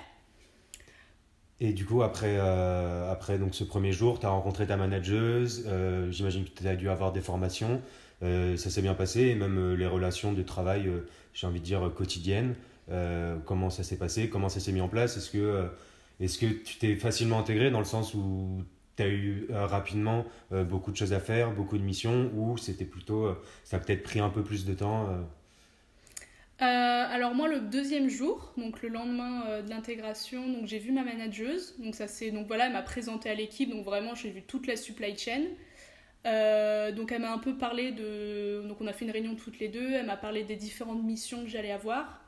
Et 1.63 1.73
du 1.73 1.85
coup, 1.85 2.01
après, 2.01 2.39
après 2.39 3.37
donc, 3.37 3.53
ce 3.53 3.63
premier 3.63 3.91
jour, 3.91 4.19
tu 4.19 4.25
as 4.25 4.29
rencontré 4.29 4.65
ta 4.65 4.77
manageuse, 4.77 5.69
j'imagine 6.09 6.43
que 6.43 6.49
tu 6.49 6.67
as 6.67 6.75
dû 6.75 6.89
avoir 6.89 7.11
des 7.11 7.21
formations, 7.21 7.83
ça 8.19 8.57
s'est 8.57 8.81
bien 8.81 8.95
passé, 8.95 9.27
et 9.27 9.35
même 9.35 9.75
les 9.75 9.85
relations 9.85 10.33
de 10.33 10.41
travail, 10.41 10.89
j'ai 11.35 11.45
envie 11.45 11.59
de 11.59 11.65
dire, 11.65 11.91
quotidiennes. 11.95 12.55
Euh, 12.91 13.37
comment 13.45 13.69
ça 13.69 13.83
s'est 13.83 13.97
passé, 13.97 14.29
comment 14.29 14.49
ça 14.49 14.59
s'est 14.59 14.71
mis 14.71 14.81
en 14.81 14.89
place? 14.89 15.17
Est-ce 15.17 15.29
que, 15.29 15.37
euh, 15.37 15.67
est 16.19 16.39
que 16.39 16.45
tu 16.47 16.77
t'es 16.77 16.95
facilement 16.95 17.39
intégré 17.39 17.71
dans 17.71 17.79
le 17.79 17.85
sens 17.85 18.13
où 18.13 18.63
tu 18.97 19.03
as 19.03 19.07
eu 19.07 19.47
euh, 19.49 19.65
rapidement 19.65 20.25
beaucoup 20.51 20.91
de 20.91 20.97
choses 20.97 21.13
à 21.13 21.19
faire, 21.19 21.51
beaucoup 21.51 21.77
de 21.77 21.83
missions, 21.83 22.29
ou 22.35 22.57
c'était 22.57 22.85
plutôt, 22.85 23.35
ça 23.63 23.77
a 23.77 23.79
peut-être 23.79 24.03
pris 24.03 24.19
un 24.19 24.29
peu 24.29 24.43
plus 24.43 24.65
de 24.65 24.73
temps 24.73 25.09
alors 26.63 27.33
moi 27.33 27.47
le 27.47 27.59
deuxième 27.59 28.07
jour, 28.07 28.53
donc 28.55 28.83
le 28.83 28.89
lendemain 28.89 29.61
de 29.61 29.69
l'intégration, 29.69 30.47
donc 30.47 30.67
j'ai 30.67 30.77
vu 30.77 30.91
ma 30.91 31.03
manageuse, 31.03 31.75
donc 31.79 31.95
ça 31.95 32.07
c'est 32.07 32.29
donc 32.29 32.45
voilà 32.45 32.67
elle 32.67 32.73
m'a 32.73 32.83
présenté 32.83 33.31
à 33.31 33.33
l'équipe, 33.33 33.69
donc 33.69 33.83
vraiment 33.83 34.13
j'ai 34.13 34.29
vu 34.29 34.43
toute 34.43 34.67
la 34.67 34.75
supply 34.75 35.17
chain. 35.17 35.41
donc 36.93 37.11
elle 37.11 37.21
m'a 37.21 37.33
un 37.33 37.39
peu 37.39 37.57
parlé 37.57 37.91
de, 37.91 38.63
donc 38.67 38.79
on 38.79 38.85
a 38.85 38.93
fait 38.93 39.05
une 39.05 39.11
réunion 39.11 39.35
toutes 39.35 39.57
les 39.59 39.69
deux, 39.69 39.91
elle 39.91 40.05
m'a 40.05 40.17
parlé 40.17 40.43
des 40.43 40.55
différentes 40.55 41.03
missions 41.03 41.41
que 41.41 41.49
j'allais 41.49 41.71
avoir. 41.71 42.20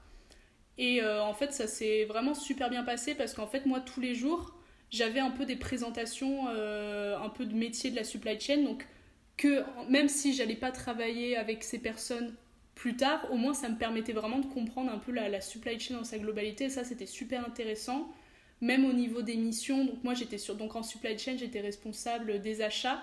Et 0.78 1.02
euh, 1.02 1.24
en 1.24 1.34
fait, 1.34 1.54
ça 1.54 1.68
s'est 1.68 2.06
vraiment 2.06 2.34
super 2.34 2.70
bien 2.70 2.84
passé 2.84 3.16
parce 3.16 3.34
qu'en 3.34 3.48
fait, 3.48 3.66
moi, 3.66 3.80
tous 3.80 4.02
les 4.02 4.16
jours, 4.16 4.56
j'avais 4.90 5.20
un 5.20 5.32
peu 5.32 5.46
des 5.46 5.56
présentations, 5.56 6.48
euh, 6.50 7.18
un 7.18 7.30
peu 7.30 7.46
de 7.46 7.54
métier 7.54 7.92
de 7.92 7.96
la 7.96 8.04
supply 8.04 8.40
chain. 8.40 8.64
Donc, 8.64 8.88
que 9.38 9.64
même 9.90 10.08
si 10.08 10.34
j'allais 10.34 10.56
pas 10.56 10.72
travailler 10.72 11.38
avec 11.38 11.64
ces 11.64 11.80
personnes 11.80 12.34
plus 12.76 12.96
tard, 12.96 13.28
au 13.32 13.36
moins 13.36 13.54
ça 13.54 13.70
me 13.70 13.78
permettait 13.78 14.14
vraiment 14.14 14.40
de 14.40 14.46
comprendre 14.48 14.92
un 14.92 14.98
peu 14.98 15.12
la, 15.12 15.42
supply 15.42 15.80
chain 15.80 15.96
dans 15.96 16.04
sa 16.04 16.18
globalité. 16.18 16.66
Et 16.66 16.70
ça, 16.70 16.84
c'était 16.84 17.06
super 17.06 17.46
intéressant. 17.46 18.12
Même 18.62 18.86
au 18.86 18.94
niveau 18.94 19.22
des 19.22 19.36
missions, 19.36 19.84
donc 19.86 20.04
moi 20.04 20.14
j'étais 20.14 20.38
sur 20.38 20.56
donc 20.56 20.76
en 20.76 20.84
supply 20.84 21.18
chain, 21.18 21.36
j'étais 21.38 21.60
responsable 21.60 22.40
des 22.42 22.62
achats. 22.62 23.02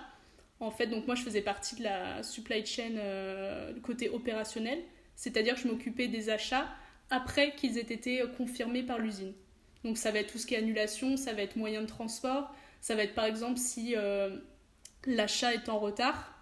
En 0.59 0.71
fait, 0.71 0.87
donc 0.87 1.05
moi 1.07 1.15
je 1.15 1.23
faisais 1.23 1.41
partie 1.41 1.75
de 1.75 1.83
la 1.83 2.23
supply 2.23 2.65
chain 2.65 2.95
euh, 2.97 3.73
côté 3.81 4.09
opérationnel, 4.09 4.79
c'est-à-dire 5.15 5.55
que 5.55 5.61
je 5.61 5.67
m'occupais 5.67 6.07
des 6.07 6.29
achats 6.29 6.67
après 7.11 7.53
qu'ils 7.55 7.77
aient 7.77 7.81
été 7.81 8.23
confirmés 8.37 8.83
par 8.83 8.97
l'usine. 8.97 9.33
Donc 9.83 9.97
ça 9.97 10.11
va 10.11 10.19
être 10.19 10.31
tout 10.31 10.37
ce 10.37 10.45
qui 10.45 10.55
est 10.55 10.57
annulation, 10.57 11.17
ça 11.17 11.33
va 11.33 11.41
être 11.41 11.55
moyen 11.55 11.81
de 11.81 11.87
transport, 11.87 12.53
ça 12.81 12.95
va 12.95 13.03
être 13.03 13.15
par 13.15 13.25
exemple 13.25 13.57
si 13.57 13.95
euh, 13.95 14.37
l'achat 15.05 15.53
est 15.53 15.69
en 15.69 15.79
retard, 15.79 16.35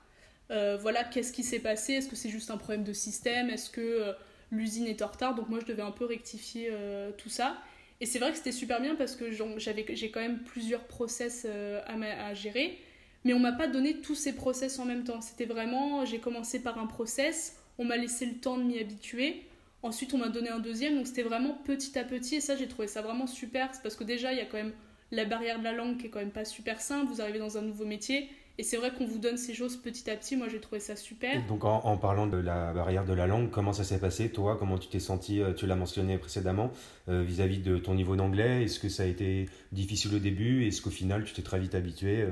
euh, 0.52 0.78
voilà 0.78 1.04
qu'est-ce 1.04 1.32
qui 1.32 1.44
s'est 1.44 1.60
passé, 1.60 1.94
est-ce 1.94 2.10
que 2.10 2.16
c'est 2.16 2.30
juste 2.30 2.52
un 2.52 2.58
problème 2.58 2.84
de 2.84 2.94
système, 2.94 3.50
est-ce 3.50 3.70
que 3.70 3.82
euh, 3.82 4.14
l'usine 4.52 4.88
est 4.88 5.02
en 5.02 5.08
retard, 5.08 5.36
donc 5.36 5.50
moi 5.50 5.60
je 5.62 5.66
devais 5.66 5.82
un 5.82 5.92
peu 5.92 6.06
rectifier 6.06 6.72
tout 7.18 7.30
ça. 7.30 7.58
Et 8.02 8.06
c'est 8.06 8.20
vrai 8.20 8.32
que 8.32 8.38
c'était 8.38 8.54
super 8.54 8.82
bien 8.82 8.96
parce 8.96 9.16
que 9.16 9.30
j'ai 9.32 10.12
quand 10.12 10.22
même 10.22 10.40
plusieurs 10.44 10.86
process 10.88 11.46
à, 11.46 11.94
à, 11.94 12.34
gérer, 12.34 12.80
mais 13.26 13.34
on 13.34 13.40
m'a 13.40 13.52
pas 13.52 13.68
donné 13.68 14.02
tous 14.02 14.16
ces 14.16 14.34
process 14.34 14.80
en 14.80 14.86
même 14.86 15.04
temps. 15.04 15.22
C'était 15.22 15.46
vraiment, 15.46 16.06
j'ai 16.06 16.20
commencé 16.20 16.64
par 16.64 16.80
un 16.80 16.88
process, 16.88 17.58
on 17.78 17.86
m'a 17.86 17.98
laissé 17.98 18.26
le 18.26 18.36
temps 18.36 18.58
de 18.58 18.64
m'y 18.64 18.80
habituer. 18.80 19.49
Ensuite, 19.82 20.14
on 20.14 20.18
m'a 20.18 20.30
donné 20.30 20.50
un 20.50 20.60
deuxième, 20.60 20.96
donc 20.96 21.08
c'était 21.08 21.24
vraiment 21.24 21.58
petit 21.66 21.98
à 21.98 22.04
petit, 22.04 22.36
et 22.36 22.42
ça, 22.42 22.56
j'ai 22.56 22.68
trouvé 22.68 22.88
ça 22.88 23.02
vraiment 23.02 23.28
super, 23.28 23.72
parce 23.82 23.96
que 23.96 24.04
déjà, 24.04 24.34
il 24.34 24.38
y 24.38 24.42
a 24.42 24.46
quand 24.46 24.58
même 24.58 24.74
la 25.12 25.26
barrière 25.26 25.60
de 25.60 25.64
la 25.64 25.72
langue 25.72 25.98
qui 25.98 26.08
est 26.08 26.10
quand 26.10 26.20
même 26.20 26.32
pas 26.32 26.46
super 26.46 26.82
simple, 26.82 27.12
vous 27.12 27.22
arrivez 27.22 27.40
dans 27.40 27.58
un 27.58 27.62
nouveau 27.62 27.86
métier, 27.86 28.30
et 28.60 28.64
c'est 28.64 28.76
vrai 28.76 28.92
qu'on 28.92 29.06
vous 29.06 29.20
donne 29.20 29.38
ces 29.38 29.54
choses 29.54 29.78
petit 29.78 30.10
à 30.10 30.18
petit, 30.18 30.36
moi 30.36 30.50
j'ai 30.50 30.60
trouvé 30.60 30.82
ça 30.82 30.98
super. 30.98 31.46
donc 31.48 31.64
en, 31.64 31.96
parlant 31.96 32.28
de 32.28 32.36
la 32.36 32.74
barrière 32.74 33.06
de 33.06 33.14
la 33.14 33.26
langue, 33.26 33.50
comment 33.50 33.72
ça 33.72 33.86
s'est 33.86 34.02
passé 34.02 34.30
Toi, 34.30 34.58
comment 34.60 34.78
tu 34.78 34.90
t'es 34.90 35.00
senti 35.00 35.42
euh, 35.42 35.54
Tu 35.54 35.66
l'as 35.66 35.78
mentionné 35.78 36.18
précédemment, 36.18 36.70
euh, 37.08 37.24
vis-à-vis 37.24 37.60
de 37.60 37.78
ton 37.78 37.96
niveau 37.96 38.18
d'anglais? 38.18 38.66
Est-ce 38.66 38.82
que 38.82 38.90
ça 38.90 39.04
a 39.04 39.06
été 39.06 39.48
difficile 39.72 40.14
au 40.14 40.20
début? 40.20 40.68
Est-ce 40.68 40.82
qu'au 40.82 40.90
final 40.90 41.24
tu 41.24 41.32
t'es 41.32 41.42
très 41.42 41.58
vite 41.58 41.74
habitué 41.74 42.28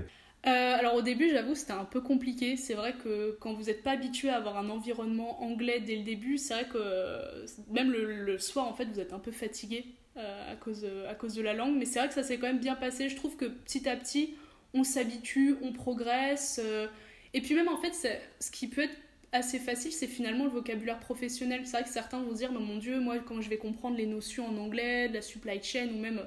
euh, 0.45 0.77
alors 0.77 0.95
au 0.95 1.01
début, 1.01 1.29
j'avoue, 1.29 1.55
c'était 1.55 1.73
un 1.73 1.85
peu 1.85 1.99
compliqué. 1.99 2.55
C'est 2.55 2.73
vrai 2.73 2.93
que 2.93 3.37
quand 3.39 3.53
vous 3.53 3.63
n'êtes 3.63 3.83
pas 3.83 3.91
habitué 3.91 4.29
à 4.29 4.37
avoir 4.37 4.57
un 4.57 4.69
environnement 4.69 5.43
anglais 5.43 5.79
dès 5.79 5.95
le 5.95 6.03
début, 6.03 6.37
c'est 6.37 6.53
vrai 6.53 6.67
que 6.67 7.45
même 7.71 7.91
le, 7.91 8.37
soir, 8.37 8.67
en 8.67 8.73
fait, 8.73 8.85
vous 8.85 8.99
êtes 8.99 9.13
un 9.13 9.19
peu 9.19 9.31
fatigué 9.31 9.85
à, 10.15 10.55
cause, 10.55 10.87
à 11.09 11.15
cause 11.15 11.33
de 11.33 11.41
la 11.41 11.53
langue. 11.53 11.75
Mais 11.75 11.85
c'est 11.85 11.99
vrai 11.99 12.07
que 12.07 12.13
ça 12.13 12.23
s'est 12.23 12.37
quand 12.37 12.47
même 12.47 12.59
bien 12.59 12.75
passé. 12.75 13.09
Je 13.09 13.15
trouve 13.15 13.35
que 13.35 13.45
petit 13.45 13.89
à 13.89 13.97
petit, 13.97 14.35
on 14.73 14.83
s'habitue, 14.83 15.55
on 15.61 15.73
progresse. 15.73 16.61
Euh, 16.63 16.87
et 17.33 17.41
puis 17.41 17.55
même 17.55 17.67
en 17.67 17.77
fait, 17.77 17.93
ce 18.39 18.51
qui 18.51 18.67
peut 18.67 18.81
être 18.81 18.95
assez 19.31 19.59
facile, 19.59 19.91
c'est 19.91 20.07
finalement 20.07 20.45
le 20.45 20.51
vocabulaire 20.51 20.99
professionnel. 20.99 21.61
C'est 21.65 21.71
vrai 21.71 21.83
que 21.83 21.89
certains 21.89 22.21
vont 22.21 22.31
dire, 22.31 22.51
mon 22.51 22.77
Dieu, 22.77 22.99
moi 22.99 23.19
quand 23.19 23.41
je 23.41 23.49
vais 23.49 23.57
comprendre 23.57 23.97
les 23.97 24.05
notions 24.05 24.47
en 24.47 24.57
anglais, 24.57 25.09
de 25.09 25.13
la 25.15 25.21
supply 25.21 25.61
chain 25.61 25.89
ou 25.93 25.97
même 25.99 26.21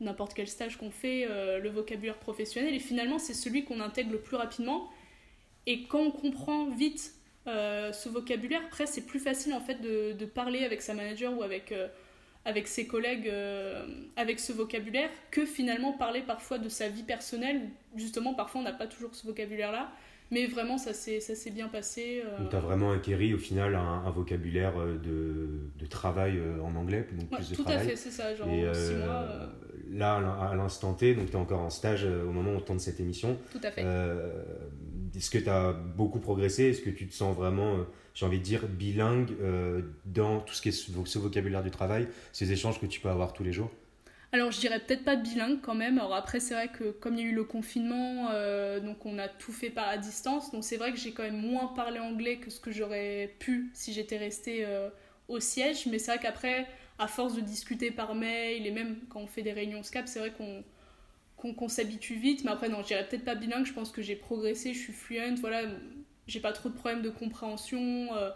n'importe 0.00 0.34
quel 0.34 0.48
stage 0.48 0.76
qu'on 0.76 0.90
fait, 0.90 1.26
euh, 1.28 1.58
le 1.58 1.70
vocabulaire 1.70 2.18
professionnel, 2.18 2.74
et 2.74 2.78
finalement 2.78 3.18
c'est 3.18 3.34
celui 3.34 3.64
qu'on 3.64 3.80
intègre 3.80 4.12
le 4.12 4.20
plus 4.20 4.36
rapidement. 4.36 4.88
Et 5.66 5.84
quand 5.84 6.00
on 6.00 6.10
comprend 6.10 6.68
vite 6.68 7.14
euh, 7.46 7.92
ce 7.92 8.08
vocabulaire, 8.08 8.62
après 8.66 8.86
c'est 8.86 9.06
plus 9.06 9.20
facile 9.20 9.52
en 9.54 9.60
fait 9.60 9.80
de, 9.80 10.12
de, 10.12 10.24
parler 10.24 10.64
avec 10.64 10.82
sa 10.82 10.94
manager 10.94 11.36
ou 11.36 11.42
avec 11.42 11.72
avec 12.48 12.66
ses 12.66 12.86
collègues 12.86 13.28
euh, 13.28 13.84
avec 14.16 14.40
ce 14.40 14.52
vocabulaire 14.52 15.10
que 15.30 15.44
finalement 15.44 15.92
parler 15.92 16.22
parfois 16.22 16.58
de 16.58 16.68
sa 16.68 16.88
vie 16.88 17.02
personnelle. 17.02 17.68
Justement, 17.94 18.32
parfois 18.34 18.62
on 18.62 18.64
n'a 18.64 18.72
pas 18.72 18.86
toujours 18.86 19.14
ce 19.14 19.26
vocabulaire-là. 19.26 19.90
Mais 20.30 20.46
vraiment, 20.46 20.76
ça 20.76 20.92
s'est 20.92 21.50
bien 21.50 21.68
passé. 21.68 22.22
Euh. 22.22 22.38
Donc, 22.38 22.50
tu 22.50 22.56
as 22.56 22.60
vraiment 22.60 22.92
acquéri 22.92 23.32
au 23.32 23.38
final 23.38 23.74
un, 23.74 24.10
vocabulaire 24.10 24.78
euh, 24.78 24.98
de, 24.98 25.48
de, 25.78 25.86
travail 25.86 26.38
en 26.62 26.76
anglais, 26.76 27.06
donc 27.18 27.30
plus 27.30 27.48
de 27.48 27.54
tout 27.54 27.62
travail. 27.62 27.86
à 27.86 27.88
fait, 27.88 27.96
c'est 27.96 28.10
ça, 28.10 28.34
genre 28.34 28.46
Et 28.48 28.74
six 28.74 28.94
mois. 28.94 29.48
Là, 29.90 30.16
à 30.16 30.54
l'instant 30.54 30.94
T, 30.94 31.14
donc 31.14 31.26
tu 31.26 31.32
es 31.32 31.36
encore 31.36 31.60
en 31.60 31.70
stage 31.70 32.04
au 32.04 32.30
moment 32.30 32.52
où 32.52 32.56
on 32.56 32.60
tourne 32.60 32.78
cette 32.78 33.00
émission. 33.00 33.38
Tout 33.52 33.60
à 33.62 33.70
fait. 33.70 33.82
Est-ce 35.16 35.30
que 35.30 35.38
tu 35.38 35.48
as 35.48 35.72
beaucoup 35.72 36.20
progressé? 36.20 36.64
Est-ce 36.64 36.82
que 36.82 36.90
tu 36.90 37.06
te 37.08 37.14
sens 37.14 37.34
vraiment 37.34 37.86
j'ai 38.18 38.26
envie 38.26 38.38
de 38.38 38.42
dire, 38.42 38.66
bilingue 38.66 39.30
euh, 39.40 39.82
dans 40.04 40.40
tout 40.40 40.52
ce 40.52 40.60
qui 40.60 40.70
est 40.70 40.72
ce 40.72 41.18
vocabulaire 41.20 41.62
du 41.62 41.70
travail, 41.70 42.08
ces 42.32 42.50
échanges 42.50 42.80
que 42.80 42.86
tu 42.86 42.98
peux 42.98 43.10
avoir 43.10 43.32
tous 43.32 43.44
les 43.44 43.52
jours? 43.52 43.70
Alors 44.32 44.50
je 44.50 44.58
dirais 44.58 44.80
peut-être 44.80 45.04
pas 45.04 45.14
bilingue 45.14 45.60
quand 45.62 45.76
même. 45.76 45.98
Alors 45.98 46.16
après 46.16 46.40
c'est 46.40 46.54
vrai 46.54 46.66
que 46.66 46.90
comme 46.90 47.14
il 47.14 47.20
y 47.20 47.22
a 47.22 47.30
eu 47.30 47.34
le 47.34 47.44
confinement, 47.44 48.30
euh, 48.32 48.80
donc 48.80 49.06
on 49.06 49.20
a 49.20 49.28
tout 49.28 49.52
fait 49.52 49.70
par 49.70 49.86
à 49.86 49.98
distance. 49.98 50.50
Donc 50.50 50.64
c'est 50.64 50.78
vrai 50.78 50.92
que 50.92 50.98
j'ai 50.98 51.12
quand 51.12 51.22
même 51.22 51.40
moins 51.40 51.68
parlé 51.68 52.00
anglais 52.00 52.38
que 52.38 52.50
ce 52.50 52.58
que 52.58 52.72
j'aurais 52.72 53.36
pu 53.38 53.70
si 53.72 53.92
j'étais 53.92 54.18
restée 54.18 54.64
euh, 54.66 54.88
au 55.28 55.38
siège. 55.38 55.86
Mais 55.86 56.00
c'est 56.00 56.10
vrai 56.10 56.20
qu'après, 56.20 56.66
à 56.98 57.06
force 57.06 57.34
de 57.34 57.40
discuter 57.40 57.90
par 57.90 58.14
mail 58.14 58.66
et 58.66 58.70
même 58.70 58.96
quand 59.08 59.20
on 59.20 59.26
fait 59.26 59.42
des 59.42 59.52
réunions 59.52 59.82
Skype, 59.82 60.06
c'est 60.06 60.18
vrai 60.18 60.32
qu'on 61.36 61.68
s'habitue 61.68 62.16
vite. 62.16 62.44
Mais 62.44 62.50
après 62.50 62.68
non, 62.68 62.82
je 62.82 62.88
dirais 62.88 63.06
peut-être 63.08 63.24
pas 63.24 63.34
bilingue. 63.34 63.66
Je 63.66 63.72
pense 63.72 63.92
que 63.92 64.02
j'ai 64.02 64.16
progressé, 64.16 64.74
je 64.74 64.78
suis 64.78 64.92
fluent. 64.92 65.36
Voilà, 65.40 65.62
j'ai 66.26 66.40
pas 66.40 66.52
trop 66.52 66.68
de 66.68 66.74
problèmes 66.74 67.02
de 67.02 67.10
compréhension. 67.10 68.08
Euh, 68.14 68.30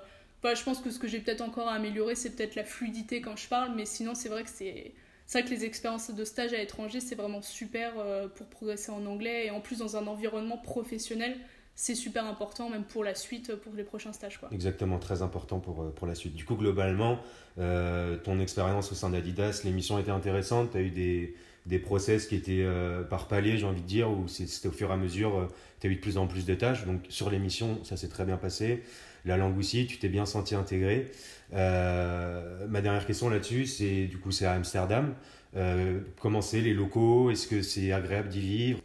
je 0.45 0.63
pense 0.63 0.81
que 0.81 0.91
ce 0.91 0.99
que 0.99 1.09
j'ai 1.09 1.21
peut-être 1.21 1.41
encore 1.41 1.69
à 1.69 1.75
améliorer, 1.75 2.15
c'est 2.15 2.31
peut-être 2.31 2.57
la 2.57 2.65
fluidité 2.65 3.21
quand 3.21 3.37
je 3.37 3.49
parle, 3.49 3.75
mais 3.77 3.87
sinon, 3.87 4.15
c'est 4.15 4.29
vrai 4.29 4.45
que 4.45 4.51
c'est. 4.51 4.93
C'est 5.25 5.41
vrai 5.41 5.49
que 5.49 5.55
les 5.55 5.65
expériences 5.65 6.11
de 6.11 6.25
stage 6.25 6.53
à 6.53 6.59
l'étranger, 6.59 7.01
c'est 7.01 7.15
vraiment 7.15 7.41
super 7.41 7.95
euh, 7.99 8.29
pour 8.29 8.47
progresser 8.49 8.91
en 8.91 9.07
anglais. 9.07 9.47
Et 9.47 9.51
en 9.51 9.61
plus, 9.61 9.79
dans 9.79 9.97
un 9.97 10.07
environnement 10.07 10.59
professionnel, 10.59 11.39
c'est 11.75 11.95
super 11.95 12.27
important, 12.27 12.69
même 12.69 12.85
pour 12.85 13.05
la 13.05 13.15
suite, 13.15 13.55
pour 13.57 13.75
les 13.75 13.85
prochains 13.85 14.13
stages. 14.13 14.39
Quoi. 14.39 14.49
Exactement, 14.53 14.99
très 14.99 15.23
important 15.23 15.59
pour, 15.59 15.83
euh, 15.83 15.91
pour 15.91 16.07
la 16.07 16.15
suite. 16.15 16.35
Du 16.35 16.45
coup, 16.45 16.57
globalement, 16.57 17.19
ton 17.57 18.41
expérience 18.41 18.93
au 18.93 18.95
sein 18.95 19.11
d'Adidas, 19.11 19.63
l'émission 19.65 19.99
était 19.99 20.11
intéressante. 20.11 20.71
Tu 20.73 20.79
as 20.79 20.81
eu 20.81 20.91
des, 20.91 21.35
des 21.67 21.79
process 21.79 22.27
qui 22.27 22.37
étaient 22.37 22.67
par 23.11 23.29
palier, 23.29 23.59
j'ai 23.59 23.67
envie 23.67 23.83
de 23.83 23.87
dire, 23.87 24.11
où 24.11 24.27
c'était 24.29 24.69
au 24.69 24.73
fur 24.73 24.89
et 24.89 24.93
à 24.95 24.97
mesure 24.97 25.49
tu 25.83 25.89
as 25.89 25.91
eu 25.91 25.97
de 25.97 26.01
plus 26.01 26.17
en 26.17 26.27
plus 26.29 26.47
de 26.47 26.55
tâches. 26.55 26.87
Donc 26.87 27.03
sur 27.09 27.29
l'émission, 27.29 27.83
ça 27.85 27.97
s'est 27.97 28.09
très 28.09 28.25
bien 28.25 28.37
passé. 28.37 28.83
La 29.25 29.37
langue 29.37 29.59
aussi, 29.59 29.87
tu 29.87 29.99
t'es 29.99 30.09
bien 30.09 30.27
senti 30.27 30.55
intégré. 30.55 31.11
Euh, 31.53 32.67
ma 32.69 32.81
dernière 32.81 33.05
question 33.05 33.29
là-dessus, 33.29 33.67
c'est 33.67 34.07
du 34.07 34.19
coup, 34.19 34.31
c'est 34.31 34.47
à 34.47 34.53
Amsterdam. 34.53 35.15
Euh, 35.57 36.01
comment 36.21 36.41
c'est 36.41 36.61
les 36.61 36.73
locaux? 36.73 37.31
Est-ce 37.31 37.47
que 37.47 37.63
c'est 37.63 37.93
agréable 37.93 38.29
d'y 38.29 38.41
vivre? 38.41 38.81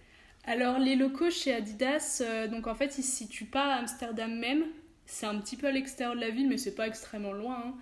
Alors 0.49 0.79
les 0.79 0.95
locaux 0.95 1.29
chez 1.29 1.53
Adidas, 1.53 2.21
euh, 2.21 2.47
donc 2.47 2.67
en 2.67 2.73
fait, 2.73 2.97
ils 2.97 3.03
se 3.03 3.17
situent 3.17 3.43
pas 3.43 3.65
à 3.65 3.79
Amsterdam 3.79 4.33
même. 4.33 4.63
C'est 5.05 5.25
un 5.25 5.35
petit 5.39 5.57
peu 5.57 5.67
à 5.67 5.71
l'extérieur 5.71 6.15
de 6.15 6.21
la 6.21 6.29
ville, 6.29 6.47
mais 6.47 6.57
c'est 6.57 6.73
pas 6.73 6.87
extrêmement 6.87 7.33
loin. 7.33 7.61
Hein. 7.65 7.73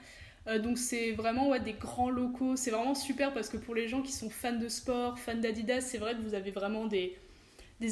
Euh, 0.48 0.60
donc 0.60 0.80
c'est 0.80 1.12
vraiment 1.12 1.56
des 1.60 1.74
grands 1.74 2.10
locaux. 2.10 2.56
C'est 2.56 2.72
vraiment 2.72 2.96
super 2.96 3.36
parce 3.36 3.50
que 3.50 3.58
pour 3.58 3.76
les 3.76 3.88
gens 3.88 4.02
qui 4.02 4.12
sont 4.12 4.32
fans 4.32 4.58
de 4.58 4.68
sport, 4.68 5.20
fans 5.20 5.36
d'Adidas, 5.36 5.82
c'est 5.82 6.00
vrai 6.00 6.16
que 6.16 6.22
vous 6.22 6.34
avez 6.34 6.50
vraiment 6.50 6.88
des, 6.88 7.16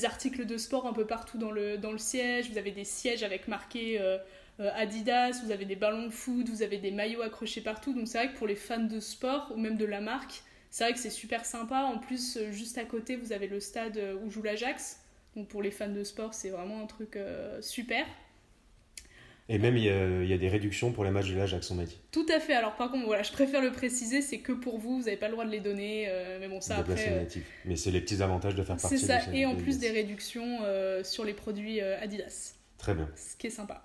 articles 0.05 0.43
de 0.47 0.57
sport 0.57 0.87
un 0.87 0.93
peu 0.93 1.05
partout 1.05 1.37
dans 1.37 1.51
le, 1.51 1.77
siège, 1.97 2.49
vous 2.49 2.57
avez 2.57 2.71
des 2.71 2.83
sièges 2.83 3.21
avec 3.21 3.47
marqué 3.47 3.99
euh, 4.01 4.17
Adidas, 4.57 5.39
vous 5.45 5.51
avez 5.51 5.65
des 5.65 5.75
ballons 5.75 6.07
de 6.07 6.11
foot, 6.11 6.49
vous 6.49 6.63
avez 6.63 6.77
des 6.77 6.89
maillots 6.89 7.21
accrochés 7.21 7.61
partout. 7.61 7.93
Donc 7.93 8.07
c'est 8.07 8.17
vrai 8.17 8.33
que 8.33 8.37
pour 8.39 8.47
les 8.47 8.55
fans 8.55 8.79
de 8.79 8.99
sport 8.99 9.51
ou 9.55 9.59
même 9.59 9.77
de 9.77 9.85
la 9.85 10.01
marque, 10.01 10.41
c'est 10.73 10.85
vrai 10.85 10.93
que 10.93 10.99
c'est 10.99 11.11
super 11.11 11.45
sympa. 11.45 11.83
En 11.83 11.99
plus, 11.99 12.37
euh, 12.37 12.51
juste 12.51 12.79
à 12.79 12.83
côté, 12.83 13.15
vous 13.15 13.31
avez 13.31 13.47
le 13.47 13.59
stade 13.59 13.99
où 14.23 14.31
joue 14.31 14.41
l'Ajax. 14.41 14.99
Donc 15.35 15.47
pour 15.47 15.61
les 15.61 15.71
fans 15.71 15.87
de 15.87 16.03
sport, 16.03 16.33
c'est 16.33 16.49
vraiment 16.49 16.81
un 16.81 16.87
truc 16.87 17.17
super. 17.61 18.05
Et 19.49 19.57
même, 19.57 19.75
il 19.75 19.83
y, 19.83 20.33
a, 20.33 20.37
des 20.37 20.47
réductions 20.47 20.93
pour 20.93 21.03
les 21.03 21.11
matchs 21.11 21.29
de 21.29 21.35
l'Ajax, 21.35 21.69
on 21.69 21.75
m'a 21.75 21.83
dit. 21.83 21.99
Tout 22.11 22.25
à 22.33 22.39
fait. 22.39 22.53
Alors, 22.53 22.75
par 22.75 22.89
contre, 22.89 23.05
voilà, 23.05 23.23
je 23.23 23.31
préfère 23.33 23.61
le 23.61 23.71
préciser, 23.71 24.21
c'est 24.21 24.39
que 24.39 24.53
pour 24.53 24.77
vous, 24.77 24.99
vous 24.99 25.05
n'avez 25.05 25.17
pas 25.17 25.27
le 25.27 25.33
droit 25.33 25.43
de 25.43 25.51
les 25.51 25.59
donner. 25.59 26.05
Euh, 26.07 26.37
mais 26.39 26.47
bon, 26.47 26.61
ça 26.61 26.77
après. 26.77 27.09
Euh, 27.09 27.39
mais 27.65 27.75
c'est 27.75 27.91
les 27.91 27.99
petits 27.99 28.23
avantages 28.23 28.55
de 28.55 28.63
faire 28.63 28.77
partie 28.77 28.97
C'est 28.97 29.05
ça. 29.05 29.19
et 29.33 29.45
en 29.45 29.55
plus, 29.55 29.79
des 29.79 29.91
réductions 29.91 30.59
euh, 30.63 31.03
sur 31.03 31.25
les 31.25 31.33
produits 31.33 31.81
Adidas. 31.81 32.53
Très 32.77 32.93
bien. 32.93 33.09
Ce 33.15 33.35
qui 33.35 33.47
est 33.47 33.51
sympa. 33.51 33.83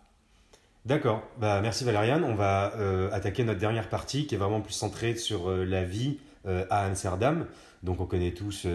D'accord. 0.84 1.28
Bah, 1.38 1.60
merci 1.60 1.84
Valériane. 1.84 2.22
On 2.22 2.34
va 2.34 2.72
attaquer 3.12 3.42
notre 3.42 3.58
dernière 3.58 3.88
partie 3.88 4.26
qui 4.26 4.36
est 4.36 4.38
vraiment 4.38 4.60
plus 4.60 4.72
centrée 4.72 5.16
sur 5.16 5.50
la 5.50 5.82
vie 5.82 6.18
à 6.44 6.86
Amsterdam. 6.86 7.46
Donc, 7.82 8.00
on 8.00 8.06
connaît 8.06 8.32
tous 8.32 8.66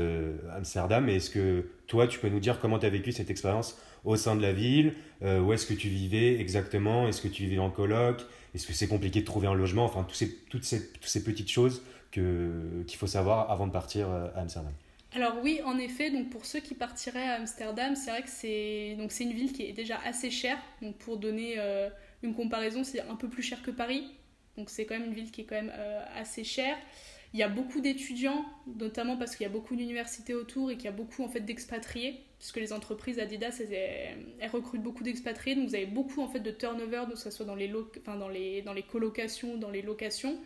Amsterdam. 0.55 1.05
Mais 1.05 1.15
est-ce 1.15 1.29
que 1.29 1.65
toi, 1.87 2.07
tu 2.07 2.19
peux 2.19 2.29
nous 2.29 2.39
dire 2.39 2.59
comment 2.59 2.79
tu 2.79 2.85
as 2.85 2.89
vécu 2.89 3.11
cette 3.11 3.29
expérience 3.29 3.77
au 4.03 4.15
sein 4.15 4.35
de 4.35 4.41
la 4.41 4.53
ville? 4.53 4.93
Euh, 5.21 5.39
Où 5.39 5.53
est-ce 5.53 5.65
que 5.65 5.73
tu 5.73 5.87
vivais 5.87 6.39
exactement? 6.39 7.07
Est-ce 7.07 7.21
que 7.21 7.27
tu 7.27 7.43
vivais 7.43 7.59
en 7.59 7.69
coloc? 7.69 8.21
Est-ce 8.53 8.67
que 8.67 8.73
c'est 8.73 8.87
compliqué 8.87 9.21
de 9.21 9.25
trouver 9.25 9.47
un 9.47 9.53
logement? 9.53 9.85
Enfin, 9.85 10.03
toutes, 10.03 10.15
ces, 10.15 10.37
toutes 10.49 10.63
ces 10.63 11.23
petites 11.23 11.49
choses 11.49 11.81
qu'il 12.11 12.97
faut 12.97 13.07
savoir 13.07 13.49
avant 13.49 13.65
de 13.67 13.71
partir 13.71 14.09
euh, 14.09 14.27
à 14.35 14.41
Amsterdam. 14.41 14.73
Alors 15.15 15.35
oui, 15.43 15.61
en 15.65 15.77
effet, 15.77 16.09
donc 16.09 16.29
pour 16.29 16.45
ceux 16.45 16.59
qui 16.59 16.73
partiraient 16.73 17.27
à 17.27 17.33
Amsterdam, 17.35 17.95
c'est 17.95 18.09
vrai 18.09 18.23
que 18.23 18.29
c'est 18.29 18.91
une 18.93 19.33
ville 19.33 19.53
qui 19.53 19.63
est 19.63 19.73
déjà 19.73 19.99
assez 20.05 20.31
chère. 20.31 20.57
Donc 20.81 20.95
pour 20.97 21.17
donner 21.17 21.55
euh, 21.57 21.89
une 22.23 22.33
comparaison, 22.33 22.83
c'est 22.83 23.01
un 23.01 23.15
peu 23.15 23.29
plus 23.29 23.43
cher 23.43 23.61
que 23.61 23.71
Paris. 23.71 24.11
Donc 24.57 24.69
c'est 24.69 24.85
quand 24.85 24.97
même 24.97 25.07
une 25.07 25.13
ville 25.13 25.31
qui 25.31 25.41
est 25.41 25.45
quand 25.45 25.55
même 25.55 25.73
assez 26.15 26.43
chère. 26.43 26.77
Il 27.33 27.39
y 27.39 27.43
a 27.43 27.49
beaucoup 27.49 27.81
d'étudiants, 27.81 28.45
notamment 28.77 29.17
parce 29.17 29.35
qu'il 29.35 29.43
y 29.43 29.47
a 29.47 29.51
beaucoup 29.51 29.75
d'universités 29.75 30.35
autour 30.35 30.69
et 30.69 30.75
qu'il 30.75 30.85
y 30.85 30.89
a 30.89 30.91
beaucoup 30.91 31.23
en 31.23 31.29
fait 31.29 31.39
d'expatriés, 31.39 32.23
puisque 32.37 32.57
les 32.57 32.71
entreprises 32.71 33.17
Adidas 33.17 33.59
elles, 33.71 34.49
recrutent 34.51 34.83
beaucoup 34.83 35.03
d'expatriés, 35.03 35.55
donc 35.55 35.67
vous 35.69 35.75
avez 35.75 35.87
beaucoup 35.87 36.21
en 36.21 36.27
fait 36.27 36.41
de 36.41 36.51
turnover, 36.51 37.05
que 37.09 37.17
ce 37.17 37.31
soit 37.31 37.45
dans 37.45 37.55
les, 37.55 37.73
enfin, 37.99 38.17
dans 38.17 38.29
les, 38.29 38.61
dans 38.61 38.73
les 38.73 38.83
colocations, 38.83 39.57
dans 39.57 39.71
les 39.71 39.81
locations. 39.81 40.37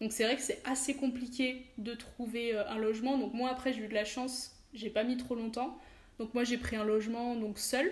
Donc 0.00 0.12
c'est 0.12 0.22
vrai 0.22 0.36
que 0.36 0.42
c'est 0.42 0.62
assez 0.64 0.94
compliqué 0.94 1.66
de 1.76 1.94
trouver 1.94 2.54
euh, 2.54 2.68
un 2.68 2.78
logement. 2.78 3.18
Donc 3.18 3.34
moi 3.34 3.50
après 3.50 3.72
j'ai 3.72 3.82
eu 3.82 3.88
de 3.88 3.94
la 3.94 4.04
chance, 4.04 4.52
j'ai 4.74 4.90
pas 4.90 5.02
mis 5.02 5.16
trop 5.16 5.34
longtemps. 5.34 5.76
Donc 6.20 6.34
moi 6.34 6.44
j'ai 6.44 6.56
pris 6.58 6.76
un 6.76 6.84
logement 6.84 7.34
donc 7.34 7.58
seul 7.58 7.90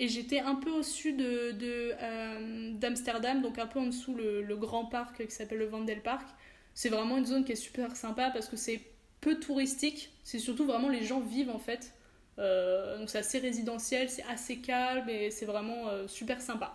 et 0.00 0.08
j'étais 0.08 0.38
un 0.38 0.54
peu 0.54 0.70
au 0.70 0.82
sud 0.82 1.18
de, 1.18 1.92
euh, 2.00 2.72
d'Amsterdam, 2.72 3.42
donc 3.42 3.58
un 3.58 3.66
peu 3.66 3.78
en 3.78 3.86
dessous 3.86 4.14
le, 4.14 4.40
le 4.40 4.56
grand 4.56 4.86
parc 4.86 5.26
qui 5.26 5.34
s'appelle 5.34 5.58
le 5.58 5.66
Vandelpark. 5.66 6.26
C'est 6.74 6.88
vraiment 6.88 7.16
une 7.16 7.26
zone 7.26 7.44
qui 7.44 7.52
est 7.52 7.56
super 7.56 7.96
sympa 7.96 8.30
parce 8.30 8.48
que 8.48 8.56
c'est 8.56 8.80
peu 9.20 9.38
touristique, 9.38 10.12
c'est 10.24 10.38
surtout 10.38 10.66
vraiment 10.66 10.88
les 10.88 11.04
gens 11.04 11.20
vivent 11.20 11.50
en 11.50 11.58
fait. 11.58 11.94
Euh, 12.38 12.98
donc 12.98 13.08
c'est 13.08 13.18
assez 13.18 13.38
résidentiel, 13.38 14.10
c'est 14.10 14.24
assez 14.24 14.58
calme 14.58 15.08
et 15.08 15.30
c'est 15.30 15.46
vraiment 15.46 15.88
euh, 15.88 16.08
super 16.08 16.40
sympa. 16.40 16.74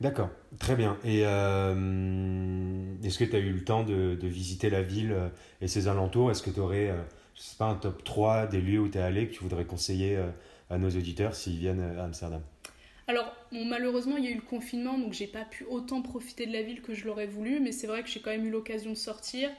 D'accord, 0.00 0.30
très 0.58 0.76
bien. 0.76 0.98
Et 1.04 1.22
euh, 1.24 2.94
est-ce 3.04 3.18
que 3.18 3.24
tu 3.24 3.36
as 3.36 3.38
eu 3.38 3.52
le 3.52 3.62
temps 3.62 3.84
de, 3.84 4.18
visiter 4.22 4.70
la 4.70 4.82
ville 4.82 5.14
et 5.60 5.68
ses 5.68 5.88
alentours? 5.88 6.30
Est-ce 6.30 6.42
que 6.42 6.50
tu 6.50 6.58
aurais, 6.58 6.94
je 7.34 7.42
sais 7.42 7.56
pas, 7.56 7.66
un 7.66 7.74
top 7.74 8.02
3 8.02 8.46
des 8.46 8.62
lieux 8.62 8.80
où 8.80 8.88
tu 8.88 8.96
es 8.96 9.02
allé 9.02 9.28
que 9.28 9.34
tu 9.34 9.40
voudrais 9.40 9.66
conseiller 9.66 10.18
à 10.70 10.78
nos 10.78 10.88
auditeurs 10.88 11.34
s'ils 11.34 11.58
viennent 11.58 11.82
à 11.98 12.04
Amsterdam? 12.04 12.40
Alors, 13.10 13.34
malheureusement, 13.50 14.16
il 14.18 14.24
y 14.24 14.28
a 14.28 14.30
eu 14.30 14.36
le 14.36 14.40
confinement, 14.40 14.96
donc 14.96 15.12
j'ai 15.12 15.26
pas 15.26 15.44
pu 15.44 15.64
autant 15.64 16.00
profiter 16.00 16.46
de 16.46 16.52
la 16.52 16.62
ville 16.62 16.80
que 16.80 16.94
je 16.94 17.04
l'aurais 17.06 17.26
voulu, 17.26 17.58
mais 17.58 17.72
c'est 17.72 17.88
vrai 17.88 18.04
que 18.04 18.08
j'ai 18.08 18.20
quand 18.20 18.30
même 18.30 18.46
eu 18.46 18.50
l'occasion 18.50 18.90
de 18.90 18.96
sortir. 18.96 19.50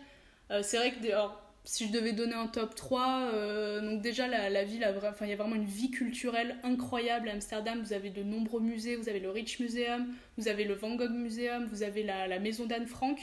Euh, 0.51 0.63
c'est 0.63 0.77
vrai 0.77 0.91
que 0.93 0.97
si 1.65 1.85
je 1.85 1.91
devais 1.91 2.13
donner 2.13 2.33
un 2.33 2.47
top 2.47 2.75
3, 2.75 3.31
euh, 3.33 3.81
donc 3.81 4.01
déjà 4.01 4.29
la, 4.29 4.63
ville, 4.63 4.87
enfin, 5.05 5.25
il 5.25 5.29
y 5.29 5.33
a 5.33 5.35
vraiment 5.35 5.55
une 5.55 5.65
vie 5.65 5.91
culturelle 5.91 6.55
incroyable 6.63 7.27
à 7.27 7.33
Amsterdam. 7.33 7.81
Vous 7.83 7.91
avez 7.91 8.09
de 8.09 8.23
nombreux 8.23 8.61
musées, 8.61 8.95
vous 8.95 9.09
avez 9.09 9.19
le 9.19 9.29
Rich 9.29 9.59
Museum, 9.59 10.07
vous 10.37 10.47
avez 10.47 10.63
le 10.63 10.73
Van 10.73 10.95
Gogh 10.95 11.11
Museum, 11.11 11.65
vous 11.65 11.83
avez 11.83 12.03
la, 12.03 12.29
la 12.29 12.39
maison 12.39 12.65
d'Anne 12.65 12.87
Frank. 12.87 13.19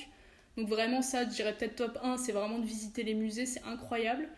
Donc 0.58 0.68
vraiment 0.68 1.00
ça, 1.00 1.24
je 1.24 1.30
dirais 1.30 1.54
peut-être 1.56 1.76
top 1.76 1.98
1, 2.02 2.18
c'est 2.18 2.32
vraiment 2.32 2.58
de 2.58 2.66
visiter 2.66 3.02
les 3.02 3.14
musées, 3.14 3.46
c'est 3.46 3.62
incroyable. 3.62 4.28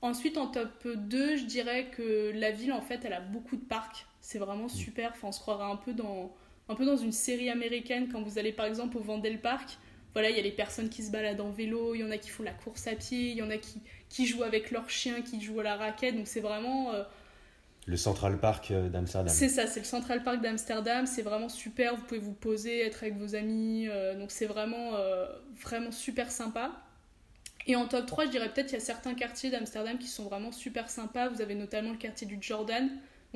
Ensuite, 0.00 0.38
en 0.38 0.46
top 0.46 0.86
2, 0.86 1.36
je 1.36 1.44
dirais 1.44 1.90
que 1.90 2.32
la 2.34 2.52
ville, 2.52 2.72
en 2.72 2.80
fait, 2.80 3.00
elle 3.04 3.12
a 3.12 3.20
beaucoup 3.20 3.56
de 3.56 3.64
parcs. 3.64 4.06
C'est 4.26 4.38
vraiment 4.38 4.66
mm. 4.66 4.70
super. 4.70 5.12
Enfin, 5.12 5.28
on 5.28 5.32
se 5.32 5.38
croirait 5.38 5.70
un 5.70 5.76
peu, 5.76 5.92
dans, 5.92 6.34
un 6.68 6.74
peu 6.74 6.84
dans 6.84 6.96
une 6.96 7.12
série 7.12 7.48
américaine 7.48 8.08
quand 8.10 8.20
vous 8.22 8.38
allez, 8.40 8.50
par 8.50 8.66
exemple, 8.66 8.96
au 8.96 9.00
Vandel 9.00 9.40
Park. 9.40 9.78
Voilà, 10.14 10.30
il 10.30 10.36
y 10.36 10.40
a 10.40 10.42
les 10.42 10.50
personnes 10.50 10.88
qui 10.88 11.04
se 11.04 11.12
baladent 11.12 11.40
en 11.40 11.50
vélo, 11.50 11.94
il 11.94 12.00
y 12.00 12.04
en 12.04 12.10
a 12.10 12.18
qui 12.18 12.30
font 12.30 12.42
la 12.42 12.52
course 12.52 12.88
à 12.88 12.96
pied, 12.96 13.30
il 13.30 13.36
y 13.36 13.42
en 13.42 13.50
a 13.50 13.58
qui, 13.58 13.80
qui 14.08 14.26
jouent 14.26 14.42
avec 14.42 14.72
leurs 14.72 14.90
chiens, 14.90 15.22
qui 15.22 15.40
jouent 15.40 15.60
à 15.60 15.62
la 15.62 15.76
raquette. 15.76 16.16
Donc, 16.16 16.26
c'est 16.26 16.40
vraiment... 16.40 16.92
Euh, 16.92 17.04
le 17.86 17.96
Central 17.96 18.40
Park 18.40 18.72
euh, 18.72 18.88
d'Amsterdam. 18.88 19.32
C'est 19.32 19.48
ça, 19.48 19.68
c'est 19.68 19.78
le 19.78 19.86
Central 19.86 20.24
Park 20.24 20.40
d'Amsterdam. 20.40 21.06
C'est 21.06 21.22
vraiment 21.22 21.48
super. 21.48 21.94
Vous 21.94 22.02
pouvez 22.02 22.18
vous 22.18 22.32
poser, 22.32 22.80
être 22.80 23.04
avec 23.04 23.16
vos 23.16 23.36
amis. 23.36 23.86
Euh, 23.86 24.18
donc, 24.18 24.32
c'est 24.32 24.46
vraiment, 24.46 24.94
vraiment 25.62 25.92
super 25.92 26.32
sympa. 26.32 26.72
Et 27.68 27.76
en 27.76 27.86
top 27.86 28.06
3, 28.06 28.24
je 28.24 28.30
dirais 28.30 28.52
peut-être 28.52 28.66
qu'il 28.66 28.78
y 28.78 28.82
a 28.82 28.84
certains 28.84 29.14
quartiers 29.14 29.50
d'Amsterdam 29.50 29.98
qui 29.98 30.08
sont 30.08 30.24
vraiment 30.24 30.50
super 30.50 30.90
sympas. 30.90 31.28
Vous 31.28 31.42
avez 31.42 31.54
notamment 31.54 31.92
le 31.92 31.96
quartier 31.98 32.26
du 32.26 32.38
Jordan, 32.40 32.90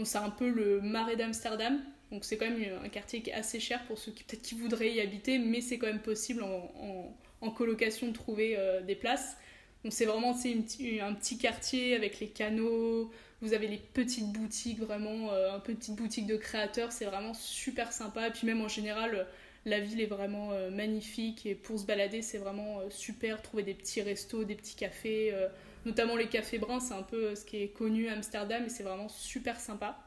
c'est 0.06 0.18
un 0.18 0.30
peu 0.30 0.48
le 0.48 0.80
marais 0.80 1.16
d'Amsterdam. 1.16 1.80
Donc 2.10 2.24
c'est 2.24 2.36
quand 2.36 2.50
même 2.50 2.64
un 2.84 2.88
quartier 2.88 3.22
qui 3.22 3.30
est 3.30 3.34
assez 3.34 3.60
cher 3.60 3.84
pour 3.86 3.98
ceux 3.98 4.12
qui 4.12 4.24
peut-être 4.24 4.42
qui 4.42 4.54
voudraient 4.54 4.92
y 4.92 5.00
habiter, 5.00 5.38
mais 5.38 5.60
c'est 5.60 5.78
quand 5.78 5.86
même 5.86 6.02
possible 6.02 6.42
en, 6.42 7.50
colocation 7.50 8.08
de 8.08 8.12
trouver 8.12 8.56
euh, 8.58 8.80
des 8.82 8.94
places. 8.94 9.36
Donc 9.84 9.92
c'est 9.92 10.04
vraiment 10.04 10.30
un 10.30 11.14
petit 11.14 11.38
quartier 11.38 11.94
avec 11.94 12.20
les 12.20 12.28
canaux, 12.28 13.10
vous 13.40 13.54
avez 13.54 13.66
les 13.66 13.78
petites 13.78 14.30
boutiques, 14.32 14.78
vraiment 14.80 15.32
euh, 15.32 15.54
un 15.54 15.60
petite 15.60 15.94
boutique 15.96 16.26
de 16.26 16.36
créateurs, 16.36 16.92
c'est 16.92 17.06
vraiment 17.06 17.32
super 17.34 17.92
sympa. 17.92 18.28
Et 18.28 18.30
puis 18.30 18.46
même 18.46 18.60
en 18.60 18.68
général, 18.68 19.26
la 19.66 19.80
ville 19.80 20.00
est 20.00 20.06
vraiment 20.06 20.52
euh, 20.52 20.70
magnifique 20.70 21.44
et 21.44 21.54
pour 21.54 21.78
se 21.78 21.84
balader, 21.84 22.22
c'est 22.22 22.38
vraiment 22.38 22.80
euh, 22.80 22.90
super. 22.90 23.42
Trouver 23.42 23.62
des 23.62 23.74
petits 23.74 24.00
restos, 24.00 24.44
des 24.44 24.54
petits 24.54 24.74
cafés, 24.74 25.32
euh, 25.34 25.48
notamment 25.84 26.16
les 26.16 26.28
cafés 26.28 26.58
bruns, 26.58 26.80
c'est 26.80 26.94
un 26.94 27.02
peu 27.02 27.34
ce 27.34 27.44
qui 27.44 27.58
est 27.58 27.68
connu 27.68 28.08
à 28.08 28.14
Amsterdam 28.14 28.64
et 28.64 28.68
c'est 28.68 28.82
vraiment 28.82 29.08
super 29.08 29.60
sympa. 29.60 29.98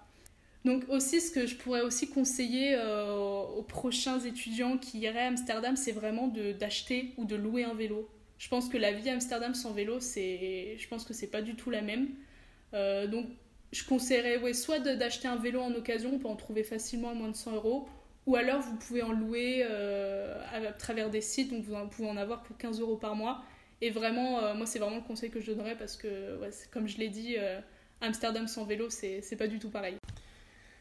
Donc 0.65 0.85
aussi, 0.89 1.21
ce 1.21 1.29
que 1.29 1.45
je 1.45 1.55
pourrais 1.55 1.81
aussi 1.81 2.09
conseiller 2.09 2.77
aux 2.79 3.63
prochains 3.63 4.21
étudiants 4.21 4.77
qui 4.77 4.99
iraient 4.99 5.25
à 5.25 5.27
Amsterdam, 5.27 5.75
c'est 5.75 5.91
vraiment 5.91 6.29
d'acheter 6.29 7.11
ou 7.17 7.25
de 7.25 7.35
louer 7.35 7.65
un 7.65 7.73
vélo. 7.73 8.09
Je 8.37 8.47
pense 8.47 8.69
que 8.69 8.77
la 8.77 8.93
vie 8.93 9.09
à 9.09 9.13
Amsterdam 9.13 9.53
sans 9.55 9.73
vélo, 9.73 9.99
c'est, 9.99 10.77
je 10.77 10.87
pense 10.87 11.03
que 11.03 11.13
c'est 11.13 11.27
pas 11.27 11.41
du 11.41 11.55
tout 11.55 11.69
la 11.69 11.81
même. 11.81 12.07
donc, 12.71 13.25
je 13.73 13.83
conseillerais 13.83 14.37
ouais, 14.37 14.53
soit 14.53 14.79
d'acheter 14.79 15.27
un 15.27 15.35
vélo 15.35 15.59
en 15.59 15.73
occasion, 15.73 16.11
on 16.13 16.19
peut 16.19 16.29
en 16.29 16.37
trouver 16.37 16.63
facilement 16.63 17.09
à 17.09 17.13
moins 17.13 17.29
de 17.29 17.35
100 17.35 17.55
euros, 17.55 17.89
ou 18.25 18.35
alors, 18.35 18.61
vous 18.61 18.75
pouvez 18.75 19.01
en 19.01 19.11
louer 19.11 19.65
euh, 19.69 20.41
à, 20.53 20.71
travers 20.71 21.09
des 21.09 21.21
sites, 21.21 21.51
donc 21.51 21.65
vous 21.65 21.75
pouvez 21.87 22.09
en 22.09 22.17
avoir 22.17 22.43
pour 22.43 22.55
15 22.57 22.79
euros 22.79 22.95
par 22.95 23.15
mois. 23.15 23.43
Et 23.81 23.89
vraiment, 23.89 24.39
euh, 24.39 24.55
moi, 24.55 24.65
c'est 24.65 24.79
vraiment 24.79 24.95
le 24.95 25.01
conseil 25.01 25.29
que 25.29 25.41
je 25.41 25.51
donnerais 25.51 25.75
parce 25.75 25.97
que, 25.97 26.39
comme 26.71 26.87
je 26.87 26.97
l'ai 26.97 27.09
dit, 27.09 27.35
euh, 27.37 27.59
Amsterdam 27.99 28.47
sans 28.47 28.63
vélo, 28.63 28.89
c'est 28.89 29.35
pas 29.37 29.47
du 29.47 29.59
tout 29.59 29.69
pareil. 29.69 29.95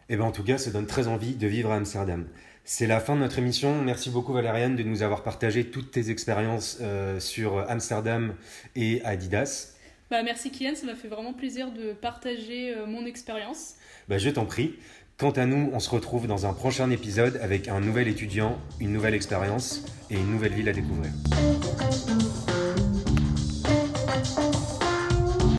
Et 0.08 0.14
eh 0.14 0.16
ben 0.16 0.24
en 0.24 0.32
tout 0.32 0.44
cas, 0.44 0.58
ça 0.58 0.70
donne 0.70 0.86
très 0.86 1.08
envie 1.08 1.36
de 1.36 1.46
vivre 1.46 1.70
à 1.70 1.76
Amsterdam. 1.76 2.28
C'est 2.64 2.86
la 2.86 3.00
fin 3.00 3.14
de 3.14 3.20
notre 3.20 3.38
émission. 3.38 3.80
Merci 3.82 4.10
beaucoup 4.10 4.32
Valériane 4.32 4.76
de 4.76 4.82
nous 4.82 5.02
avoir 5.02 5.22
partagé 5.22 5.70
toutes 5.70 5.90
tes 5.90 6.10
expériences 6.10 6.82
sur 7.18 7.58
Amsterdam 7.70 8.34
et 8.74 9.00
Adidas. 9.04 9.74
Bah, 10.10 10.22
merci 10.22 10.50
Kylian, 10.50 10.74
ça 10.74 10.86
m'a 10.86 10.96
fait 10.96 11.08
vraiment 11.08 11.32
plaisir 11.32 11.72
de 11.72 11.92
partager 11.92 12.74
mon 12.86 13.06
expérience. 13.06 13.76
Bah, 14.08 14.18
je 14.18 14.28
t'en 14.28 14.44
prie. 14.44 14.74
Quant 15.22 15.30
à 15.30 15.46
nous, 15.46 15.70
on 15.72 15.78
se 15.78 15.88
retrouve 15.88 16.26
dans 16.26 16.46
un 16.46 16.52
prochain 16.52 16.90
épisode 16.90 17.38
avec 17.40 17.68
un 17.68 17.78
nouvel 17.78 18.08
étudiant, 18.08 18.58
une 18.80 18.92
nouvelle 18.92 19.14
expérience 19.14 19.84
et 20.10 20.16
une 20.16 20.28
nouvelle 20.32 20.52
ville 20.52 20.68
à 20.68 20.72
découvrir. 20.72 21.12